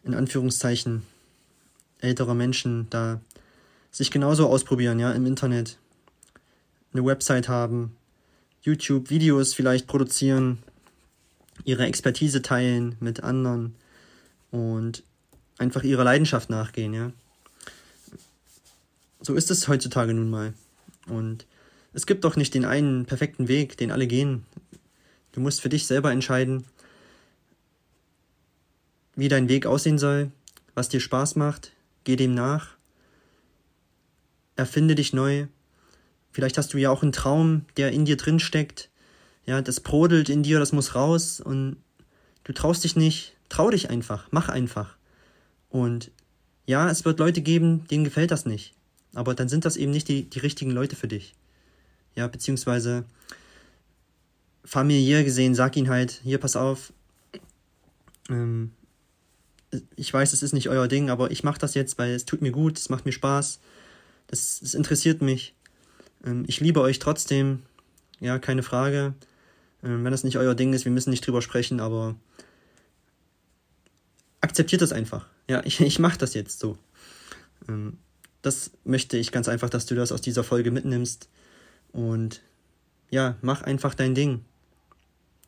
in 0.05 0.15
Anführungszeichen 0.15 1.03
ältere 2.01 2.35
Menschen 2.35 2.89
da 2.91 3.21
sich 3.91 4.11
genauso 4.11 4.49
ausprobieren, 4.49 4.99
ja, 4.99 5.13
im 5.13 5.27
Internet. 5.27 5.79
Eine 6.93 7.05
Website 7.05 7.49
haben, 7.49 7.97
YouTube-Videos 8.63 9.55
vielleicht 9.55 9.87
produzieren, 9.87 10.63
ihre 11.65 11.87
Expertise 11.87 12.43
teilen 12.43 12.97
mit 13.01 13.23
anderen 13.23 13.75
und 14.51 15.03
einfach 15.59 15.83
ihrer 15.83 16.05
Leidenschaft 16.05 16.51
nachgehen, 16.51 16.95
ja. 16.95 17.13
So 19.21 19.35
ist 19.35 19.51
es 19.51 19.69
heutzutage 19.69 20.15
nun 20.15 20.31
mal. 20.31 20.55
Und 21.07 21.47
es 21.93 22.07
gibt 22.07 22.25
doch 22.25 22.37
nicht 22.37 22.55
den 22.55 22.65
einen 22.65 23.05
perfekten 23.05 23.49
Weg, 23.49 23.77
den 23.77 23.93
alle 23.93 24.07
gehen. 24.07 24.45
Du 25.33 25.41
musst 25.41 25.61
für 25.61 25.69
dich 25.69 25.87
selber 25.87 26.11
entscheiden, 26.11 26.65
wie 29.15 29.29
dein 29.29 29.49
Weg 29.49 29.67
aussehen 29.67 29.99
soll, 29.99 30.31
was 30.75 30.89
dir 30.89 31.01
Spaß 31.01 31.37
macht, 31.37 31.73
geh 32.05 32.17
dem 32.17 32.35
nach, 32.35 32.77
erfinde 34.57 34.95
dich 34.95 35.13
neu. 35.13 35.47
Vielleicht 36.33 36.59
hast 36.59 36.73
du 36.73 36.79
ja 36.79 36.91
auch 36.91 37.03
einen 37.03 37.13
Traum, 37.13 37.67
der 37.77 37.93
in 37.93 38.05
dir 38.05 38.17
drin 38.17 38.41
steckt. 38.41 38.89
Ja, 39.47 39.61
das 39.61 39.81
brodelt 39.81 40.29
in 40.29 40.43
dir, 40.43 40.59
das 40.59 40.73
muss 40.73 40.95
raus 40.95 41.41
und 41.41 41.77
du 42.45 42.53
traust 42.53 42.85
dich 42.85 42.97
nicht. 42.97 43.35
Trau 43.49 43.71
dich 43.71 43.91
einfach, 43.91 44.29
mach 44.31 44.49
einfach. 44.49 44.97
Und 45.69 46.11
ja, 46.67 46.91
es 46.91 47.05
wird 47.05 47.19
Leute 47.19 47.43
geben, 47.43 47.87
denen 47.89 48.05
gefällt 48.05 48.31
das 48.31 48.47
nicht. 48.47 48.75
Aber 49.15 49.35
dann 49.35 49.49
sind 49.49 49.65
das 49.65 49.77
eben 49.77 49.93
nicht 49.93 50.09
die, 50.09 50.25
die 50.25 50.39
richtigen 50.39 50.71
Leute 50.71 50.97
für 50.97 51.09
dich. 51.09 51.35
Ja, 52.15 52.29
beziehungsweise 52.29 53.05
familiär 54.65 55.25
gesehen, 55.25 55.55
sag 55.55 55.77
ihnen 55.77 55.91
halt, 55.91 56.21
hier, 56.23 56.39
pass 56.39 56.57
auf, 56.57 56.93
ähm, 58.31 58.73
ich 59.97 60.13
weiß, 60.13 60.33
es 60.33 60.43
ist 60.43 60.53
nicht 60.53 60.69
euer 60.69 60.89
Ding, 60.89 61.11
aber 61.11 61.31
ich 61.31 61.45
mache 61.45 61.59
das 61.59 61.75
jetzt, 61.75 61.99
weil 61.99 62.13
es 62.13 62.25
tut 62.25 62.43
mir 62.43 62.53
gut, 62.53 62.79
es 62.79 62.89
macht 62.89 63.07
mir 63.07 63.13
Spaß, 63.13 63.59
das, 64.27 64.61
das 64.61 64.75
interessiert 64.75 65.23
mich. 65.23 65.55
Ähm, 66.25 66.45
ich 66.47 66.61
liebe 66.61 66.81
euch 66.81 66.99
trotzdem, 66.99 67.63
ja, 68.21 68.39
keine 68.39 68.63
Frage. 68.63 69.15
Ähm, 69.83 70.05
wenn 70.05 70.13
das 70.13 70.25
nicht 70.25 70.39
euer 70.39 70.55
Ding 70.55 70.73
ist, 70.73 70.85
wir 70.85 70.93
müssen 70.93 71.11
nicht 71.11 71.27
drüber 71.27 71.43
sprechen, 71.43 71.81
aber 71.81 72.15
akzeptiert 74.41 74.83
das 74.83 74.93
einfach. 74.93 75.27
Ja, 75.49 75.63
ich, 75.65 75.81
ich 75.81 75.99
mache 75.99 76.19
das 76.19 76.35
jetzt 76.35 76.61
so. 76.61 76.79
Ähm, 77.69 77.99
das 78.43 78.73
möchte 78.85 79.17
ich 79.17 79.33
ganz 79.33 79.49
einfach, 79.49 79.71
dass 79.71 79.87
du 79.87 79.95
das 79.95 80.13
aus 80.13 80.21
dieser 80.21 80.45
Folge 80.45 80.71
mitnimmst. 80.71 81.29
Und 81.93 82.43
ja, 83.11 83.37
mach 83.41 83.63
einfach 83.63 83.95
dein 83.95 84.15
Ding. 84.15 84.45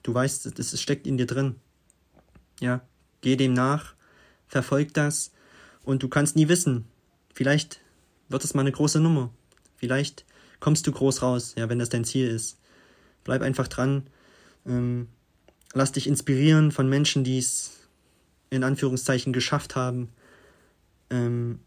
Du 0.02 0.14
weißt, 0.14 0.58
es 0.58 0.80
steckt 0.80 1.06
in 1.06 1.16
dir 1.16 1.26
drin. 1.26 1.56
Ja, 2.60 2.82
geh 3.20 3.36
dem 3.36 3.54
nach 3.54 3.94
verfolg 4.46 4.94
das 4.94 5.32
und 5.82 6.02
du 6.02 6.08
kannst 6.08 6.36
nie 6.36 6.48
wissen. 6.48 6.84
Vielleicht 7.32 7.80
wird 8.28 8.44
es 8.44 8.54
mal 8.54 8.60
eine 8.60 8.72
große 8.72 9.00
Nummer. 9.00 9.30
Vielleicht 9.76 10.24
kommst 10.64 10.86
du 10.86 10.92
groß 10.92 11.20
raus, 11.20 11.52
ja, 11.58 11.68
wenn 11.68 11.78
das 11.78 11.90
dein 11.90 12.06
Ziel 12.06 12.26
ist. 12.26 12.56
Bleib 13.22 13.42
einfach 13.42 13.68
dran. 13.68 14.04
Ähm, 14.66 15.08
lass 15.74 15.92
dich 15.92 16.06
inspirieren 16.06 16.72
von 16.72 16.88
Menschen, 16.88 17.22
die 17.22 17.36
es 17.36 17.72
in 18.48 18.64
Anführungszeichen 18.64 19.34
geschafft 19.34 19.76
haben. 19.76 20.08
Ähm, 21.10 21.58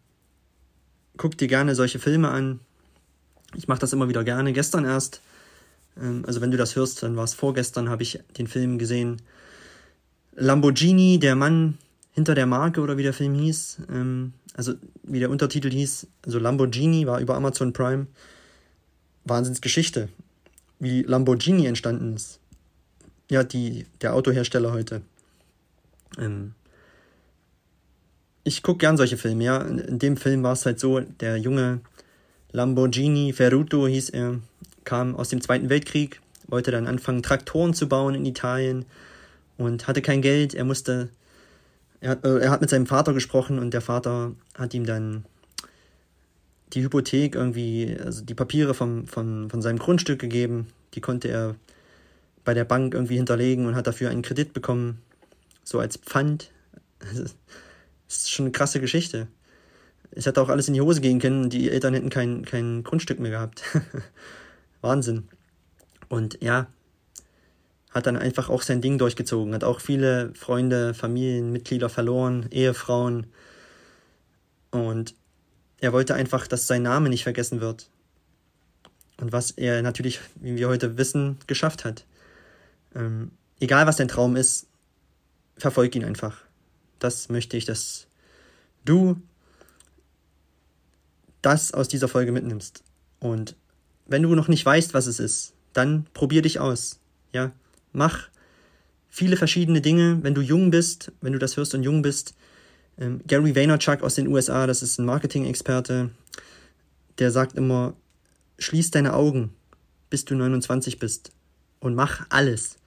guck 1.16 1.38
dir 1.38 1.48
gerne 1.48 1.76
solche 1.76 2.00
Filme 2.00 2.30
an. 2.30 2.60
Ich 3.54 3.68
mache 3.68 3.78
das 3.78 3.94
immer 3.94 4.10
wieder 4.10 4.24
gerne. 4.24 4.52
Gestern 4.52 4.84
erst, 4.84 5.22
ähm, 6.02 6.24
also 6.26 6.42
wenn 6.42 6.50
du 6.50 6.58
das 6.58 6.76
hörst, 6.76 7.04
dann 7.04 7.16
war 7.16 7.24
es 7.24 7.36
vorgestern, 7.36 7.90
habe 7.90 8.02
ich 8.02 8.20
den 8.40 8.48
Film 8.48 8.80
gesehen. 8.80 9.22
Lamborghini, 10.34 11.20
der 11.20 11.36
Mann, 11.36 11.78
hinter 12.14 12.34
der 12.34 12.48
Marke 12.48 12.82
oder 12.82 12.98
wie 12.98 13.04
der 13.04 13.14
Film 13.14 13.36
hieß, 13.36 13.78
ähm, 13.94 14.34
also 14.56 14.74
wie 15.04 15.20
der 15.20 15.30
Untertitel 15.30 15.70
hieß, 15.70 16.08
also 16.26 16.40
Lamborghini 16.40 17.06
war 17.06 17.20
über 17.20 17.36
Amazon 17.36 17.74
Prime. 17.74 18.08
Wahnsinnsgeschichte, 19.30 20.10
wie 20.80 21.04
Lamborghini 21.04 21.66
entstanden 21.66 22.16
ist. 22.16 22.40
Ja, 23.30 23.44
die, 23.44 23.86
der 24.02 24.14
Autohersteller 24.14 24.72
heute. 24.72 25.02
Ähm, 26.18 26.54
ich 28.44 28.64
gucke 28.64 28.80
gern 28.80 28.98
solche 28.98 29.18
Filme, 29.18 29.44
ja. 29.44 29.62
In 29.62 30.00
dem 30.00 30.16
Film 30.16 30.44
war 30.44 30.54
es 30.54 30.66
halt 30.66 30.80
so, 30.80 31.00
der 31.02 31.38
junge 31.38 31.82
Lamborghini 32.52 33.34
Ferruto 33.34 33.88
hieß 33.88 34.10
er, 34.12 34.40
kam 34.86 35.16
aus 35.16 35.30
dem 35.30 35.42
Zweiten 35.42 35.70
Weltkrieg, 35.70 36.22
wollte 36.48 36.72
dann 36.72 36.88
anfangen, 36.88 37.24
Traktoren 37.24 37.74
zu 37.74 37.90
bauen 37.90 38.16
in 38.16 38.26
Italien 38.26 38.86
und 39.58 39.88
hatte 39.88 40.02
kein 40.02 40.22
Geld. 40.22 40.54
Er 40.54 40.64
musste 40.64 41.10
er 42.00 42.24
äh, 42.24 42.40
er 42.40 42.52
hat 42.52 42.62
mit 42.62 42.70
seinem 42.70 42.86
Vater 42.86 43.14
gesprochen 43.14 43.60
und 43.60 43.74
der 43.74 43.82
Vater 43.82 44.32
hat 44.56 44.74
ihm 44.74 44.86
dann 44.86 45.26
die 46.74 46.84
Hypothek 46.84 47.36
irgendwie, 47.36 47.98
also 48.04 48.24
die 48.24 48.34
Papiere 48.34 48.74
vom, 48.74 49.08
von, 49.08 49.50
von 49.50 49.62
seinem 49.62 49.80
Grundstück 49.80 50.20
gegeben. 50.20 50.68
Die 50.94 51.02
konnte 51.02 51.30
er 51.30 51.56
bei 52.44 52.54
der 52.54 52.66
Bank 52.66 52.94
irgendwie 52.94 53.18
hinterlegen 53.18 53.66
und 53.66 53.76
hat 53.76 53.88
dafür 53.88 54.10
einen 54.10 54.22
Kredit 54.22 54.54
bekommen, 54.54 55.02
so 55.64 55.80
als 55.80 55.98
Pfand. 55.98 56.52
Das 58.10 58.20
ist 58.20 58.32
schon 58.32 58.46
eine 58.46 58.54
krasse 58.54 58.80
Geschichte. 58.80 59.28
Es 60.12 60.26
hätte 60.26 60.42
auch 60.42 60.48
alles 60.48 60.70
in 60.70 60.74
die 60.74 60.80
Hose 60.80 61.02
gehen 61.02 61.20
können, 61.20 61.50
die 61.50 61.70
Eltern 61.70 61.94
hätten 61.94 62.10
kein, 62.10 62.46
kein 62.46 62.84
Grundstück 62.86 63.20
mehr 63.20 63.32
gehabt. 63.32 63.64
Wahnsinn. 64.82 65.28
Und 66.08 66.42
ja, 66.42 66.68
hat 67.92 68.08
dann 68.08 68.16
einfach 68.16 68.50
auch 68.50 68.62
sein 68.62 68.80
Ding 68.80 68.98
durchgezogen, 68.98 69.54
hat 69.54 69.66
auch 69.66 69.82
viele 69.82 70.34
Freunde, 70.36 70.94
Familienmitglieder 70.94 71.90
verloren, 71.90 72.48
Ehefrauen. 72.50 73.28
Und 74.72 75.16
er 75.80 75.94
wollte 75.94 76.16
einfach, 76.16 76.48
dass 76.48 76.68
sein 76.68 76.84
Name 76.84 77.10
nicht 77.10 77.24
vergessen 77.24 77.62
wird. 77.62 77.90
Und 79.20 79.32
was 79.32 79.52
er 79.52 79.82
natürlich, 79.82 80.20
wie 80.36 80.56
wir 80.56 80.68
heute 80.68 80.98
wissen, 80.98 81.38
geschafft 81.48 81.86
hat. 81.86 82.06
Ähm, 82.96 83.32
egal 83.60 83.88
was 83.88 83.98
dein 83.98 84.08
Traum 84.08 84.36
ist, 84.36 84.68
verfolg 85.58 85.96
ihn 85.96 86.06
einfach. 86.06 86.38
Das 87.00 87.30
möchte 87.30 87.58
ich, 87.58 87.66
dass 87.66 88.08
du 88.86 89.22
das 91.42 91.74
aus 91.74 91.88
dieser 91.88 92.08
Folge 92.08 92.32
mitnimmst. 92.32 92.84
Und 93.20 93.56
wenn 94.06 94.24
du 94.24 94.36
noch 94.36 94.48
nicht 94.48 94.66
weißt, 94.66 94.94
was 94.94 95.08
es 95.08 95.20
ist, 95.20 95.54
dann 95.74 96.06
probier 96.14 96.42
dich 96.42 96.60
aus. 96.60 97.00
Ja, 97.34 97.52
mach 97.94 98.30
viele 99.10 99.38
verschiedene 99.38 99.82
Dinge, 99.82 100.20
wenn 100.22 100.36
du 100.36 100.42
jung 100.42 100.72
bist, 100.72 101.12
wenn 101.22 101.34
du 101.34 101.40
das 101.40 101.58
hörst 101.58 101.74
und 101.74 101.84
jung 101.84 102.02
bist. 102.02 102.36
Ähm, 103.00 103.22
Gary 103.28 103.56
Vaynerchuk 103.56 104.02
aus 104.04 104.16
den 104.16 104.28
USA, 104.28 104.68
das 104.68 104.82
ist 104.82 105.00
ein 105.00 105.06
Marketing-Experte, 105.06 106.10
der 107.20 107.32
sagt 107.32 107.56
immer, 107.56 107.94
schließ 108.60 108.92
deine 108.92 109.14
Augen, 109.14 109.54
bis 110.10 110.26
du 110.26 110.36
29 110.36 111.00
bist 111.00 111.32
und 111.80 111.96
mach 111.96 112.26
alles. 112.30 112.78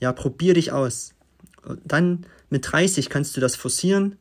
Ja, 0.00 0.12
probier 0.12 0.54
dich 0.54 0.72
aus. 0.72 1.14
dann 1.84 2.26
mit 2.50 2.70
30 2.70 3.08
kannst 3.08 3.36
du 3.36 3.40
das 3.40 3.54
forcieren, 3.54 4.16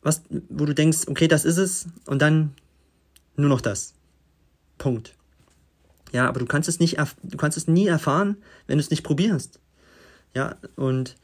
was, 0.00 0.22
wo 0.48 0.64
du 0.64 0.74
denkst, 0.74 1.08
okay, 1.08 1.26
das 1.26 1.44
ist 1.44 1.56
es, 1.56 1.86
und 2.06 2.22
dann 2.22 2.54
nur 3.36 3.48
noch 3.48 3.60
das. 3.60 3.94
Punkt. 4.78 5.14
Ja, 6.12 6.28
aber 6.28 6.38
du 6.38 6.46
kannst 6.46 6.68
es 6.68 6.78
nicht, 6.78 6.98
du 7.22 7.36
kannst 7.36 7.58
es 7.58 7.66
nie 7.66 7.88
erfahren, 7.88 8.36
wenn 8.66 8.78
du 8.78 8.82
es 8.82 8.90
nicht 8.90 9.02
probierst. 9.02 9.58
Ja, 10.34 10.56
und 10.76 11.16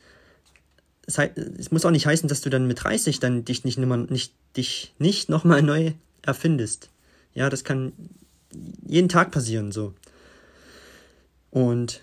es, 1.06 1.70
muss 1.70 1.84
auch 1.84 1.90
nicht 1.90 2.06
heißen, 2.06 2.28
dass 2.28 2.40
du 2.40 2.50
dann 2.50 2.66
mit 2.66 2.84
30 2.84 3.20
dann 3.20 3.44
dich 3.44 3.64
nicht, 3.64 3.78
nicht, 3.78 4.32
dich 4.56 4.94
nicht 4.98 5.28
nochmal 5.28 5.62
neu 5.62 5.92
erfindest. 6.22 6.88
Ja, 7.34 7.50
das 7.50 7.64
kann 7.64 7.92
jeden 8.86 9.08
Tag 9.08 9.30
passieren, 9.30 9.72
so. 9.72 9.94
Und 11.50 12.00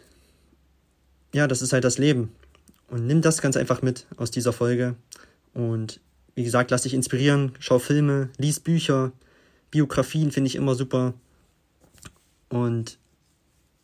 ja, 1.33 1.47
das 1.47 1.61
ist 1.61 1.73
halt 1.73 1.83
das 1.83 1.97
Leben. 1.97 2.31
Und 2.87 3.05
nimm 3.05 3.21
das 3.21 3.41
ganz 3.41 3.55
einfach 3.55 3.81
mit 3.81 4.05
aus 4.17 4.31
dieser 4.31 4.51
Folge. 4.51 4.95
Und 5.53 5.99
wie 6.35 6.43
gesagt, 6.43 6.71
lass 6.71 6.83
dich 6.83 6.93
inspirieren, 6.93 7.53
schau 7.59 7.79
Filme, 7.79 8.29
lies 8.37 8.59
Bücher, 8.59 9.11
Biografien 9.69 10.31
finde 10.31 10.47
ich 10.47 10.55
immer 10.55 10.73
super. 10.73 11.13
Und 12.49 12.97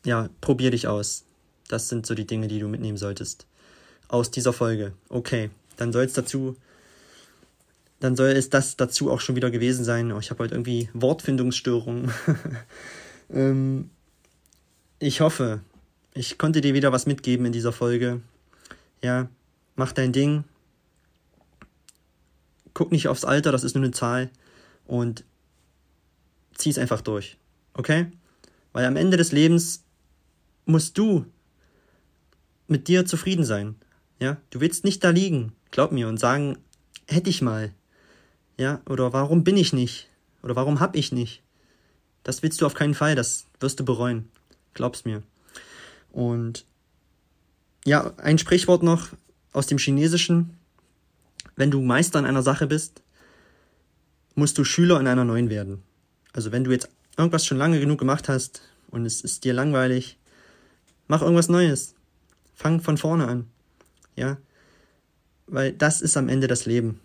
ja, 0.04 0.30
probier 0.42 0.72
dich 0.72 0.88
aus. 0.88 1.24
Das 1.68 1.90
sind 1.90 2.06
so 2.06 2.16
die 2.16 2.28
Dinge, 2.28 2.48
die 2.48 2.60
du 2.60 2.68
mitnehmen 2.68 2.98
solltest 2.98 3.46
aus 4.08 4.32
dieser 4.32 4.54
Folge. 4.54 4.94
Okay, 5.10 5.50
dann 5.78 5.92
soll 5.92 6.04
es 6.04 6.14
dazu, 6.14 6.56
dann 8.00 8.16
soll 8.16 8.30
es 8.30 8.50
das 8.50 8.78
dazu 8.78 9.12
auch 9.12 9.20
schon 9.20 9.36
wieder 9.36 9.52
gewesen 9.52 9.84
sein. 9.84 10.12
Oh, 10.12 10.20
ich 10.20 10.30
habe 10.30 10.44
heute 10.44 10.56
irgendwie 10.56 10.90
Wortfindungsstörungen. 10.94 12.12
ähm, 13.30 13.90
ich 15.00 15.22
hoffe, 15.22 15.62
ich 16.14 16.38
konnte 16.38 16.62
dir 16.62 16.74
wieder 16.74 16.92
was 16.92 17.06
mitgeben 17.06 17.46
in 17.46 17.52
dieser 17.52 17.74
Folge. 17.74 18.22
Ja, 19.02 19.28
mach 19.76 19.92
dein 19.92 20.14
Ding. 20.14 20.44
Guck 22.74 22.92
nicht 22.92 23.08
aufs 23.08 23.26
Alter, 23.26 23.52
das 23.52 23.64
ist 23.64 23.76
nur 23.76 23.84
eine 23.84 23.94
Zahl. 23.94 24.30
Und 24.86 25.24
zieh 26.54 26.70
es 26.70 26.78
einfach 26.78 27.02
durch. 27.02 27.38
Okay? 27.74 28.08
Weil 28.72 28.86
am 28.86 28.96
Ende 28.96 29.18
des 29.18 29.32
Lebens 29.32 29.84
musst 30.66 30.98
du 30.98 31.26
mit 32.68 32.88
dir 32.88 33.06
zufrieden 33.06 33.46
sein. 33.46 33.76
Ja, 34.20 34.38
du 34.50 34.60
willst 34.60 34.84
nicht 34.86 35.04
da 35.04 35.10
liegen, 35.10 35.54
glaub 35.72 35.92
mir, 35.92 36.08
und 36.08 36.20
sagen, 36.20 36.58
hätte 37.08 37.30
ich 37.30 37.42
mal. 37.42 37.74
Ja, 38.58 38.82
oder 38.88 39.14
warum 39.14 39.44
bin 39.44 39.58
ich 39.58 39.74
nicht? 39.74 40.10
Oder 40.42 40.56
warum 40.56 40.80
hab 40.80 40.96
ich 40.96 41.12
nicht? 41.12 41.42
Das 42.24 42.42
willst 42.42 42.62
du 42.62 42.66
auf 42.66 42.74
keinen 42.74 42.94
Fall, 42.94 43.16
das 43.16 43.46
wirst 43.60 43.80
du 43.80 43.86
bereuen. 43.86 44.30
Glaub's 44.74 45.06
mir. 45.06 45.24
Und 46.12 46.66
ja, 47.86 48.14
ein 48.18 48.38
Sprichwort 48.38 48.84
noch 48.84 49.10
aus 49.54 49.68
dem 49.68 49.78
Chinesischen. 49.78 50.58
Wenn 51.56 51.72
du 51.72 51.82
Meister 51.82 52.20
in 52.20 52.26
einer 52.26 52.42
Sache 52.42 52.68
bist, 52.68 53.02
musst 54.34 54.58
du 54.58 54.64
Schüler 54.64 55.00
in 55.00 55.08
einer 55.08 55.26
neuen 55.26 55.50
werden. 55.50 55.84
Also 56.34 56.52
wenn 56.52 56.64
du 56.64 56.72
jetzt 56.72 56.90
irgendwas 57.18 57.46
schon 57.46 57.58
lange 57.58 57.80
genug 57.80 58.00
gemacht 58.00 58.28
hast 58.28 58.62
und 58.90 59.06
es 59.06 59.22
ist 59.22 59.44
dir 59.44 59.54
langweilig, 59.54 60.18
mach 61.08 61.22
irgendwas 61.22 61.50
Neues. 61.50 61.96
Fang 62.54 62.82
von 62.82 62.98
vorne 62.98 63.28
an. 63.28 63.48
Ja, 64.16 64.38
weil 65.48 65.74
das 65.74 66.02
ist 66.02 66.18
am 66.18 66.30
Ende 66.30 66.48
das 66.48 66.66
Leben. 66.66 67.00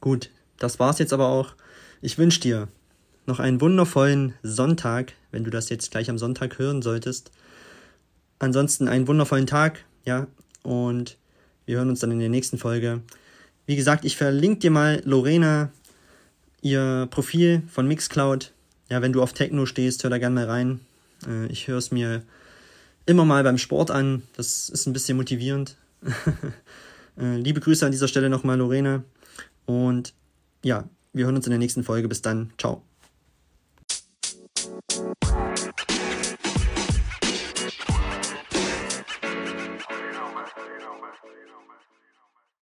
Gut, 0.00 0.30
das 0.58 0.78
war's 0.78 0.98
jetzt 0.98 1.12
aber 1.12 1.28
auch. 1.28 1.54
Ich 2.00 2.18
wünsche 2.18 2.40
dir 2.40 2.68
noch 3.26 3.38
einen 3.38 3.60
wundervollen 3.60 4.34
Sonntag, 4.42 5.12
wenn 5.30 5.44
du 5.44 5.50
das 5.50 5.68
jetzt 5.68 5.90
gleich 5.90 6.10
am 6.10 6.18
Sonntag 6.18 6.58
hören 6.58 6.82
solltest. 6.82 7.30
Ansonsten 8.38 8.88
einen 8.88 9.06
wundervollen 9.06 9.46
Tag, 9.46 9.84
ja, 10.04 10.26
und 10.62 11.16
wir 11.64 11.76
hören 11.76 11.90
uns 11.90 12.00
dann 12.00 12.10
in 12.10 12.18
der 12.18 12.28
nächsten 12.28 12.58
Folge. 12.58 13.00
Wie 13.66 13.76
gesagt, 13.76 14.04
ich 14.04 14.16
verlinke 14.16 14.58
dir 14.58 14.70
mal 14.72 15.00
Lorena, 15.04 15.70
ihr 16.60 17.06
Profil 17.10 17.62
von 17.68 17.86
Mixcloud. 17.86 18.52
Ja, 18.90 19.00
wenn 19.00 19.12
du 19.12 19.22
auf 19.22 19.32
Techno 19.32 19.66
stehst, 19.66 20.02
hör 20.02 20.10
da 20.10 20.18
gerne 20.18 20.34
mal 20.34 20.46
rein. 20.46 20.80
Äh, 21.26 21.46
ich 21.46 21.68
höre 21.68 21.78
es 21.78 21.92
mir 21.92 22.22
immer 23.06 23.24
mal 23.24 23.44
beim 23.44 23.58
Sport 23.58 23.90
an. 23.90 24.22
Das 24.36 24.68
ist 24.68 24.86
ein 24.86 24.92
bisschen 24.92 25.16
motivierend. 25.16 25.76
Äh, 27.14 27.36
liebe 27.36 27.60
Grüße 27.60 27.84
an 27.84 27.92
dieser 27.92 28.08
Stelle 28.08 28.30
nochmal, 28.30 28.56
Lorena. 28.56 29.04
Und 29.66 30.14
ja, 30.64 30.88
wir 31.12 31.26
hören 31.26 31.36
uns 31.36 31.46
in 31.46 31.50
der 31.50 31.58
nächsten 31.58 31.84
Folge. 31.84 32.08
Bis 32.08 32.22
dann. 32.22 32.54
Ciao. 32.56 32.82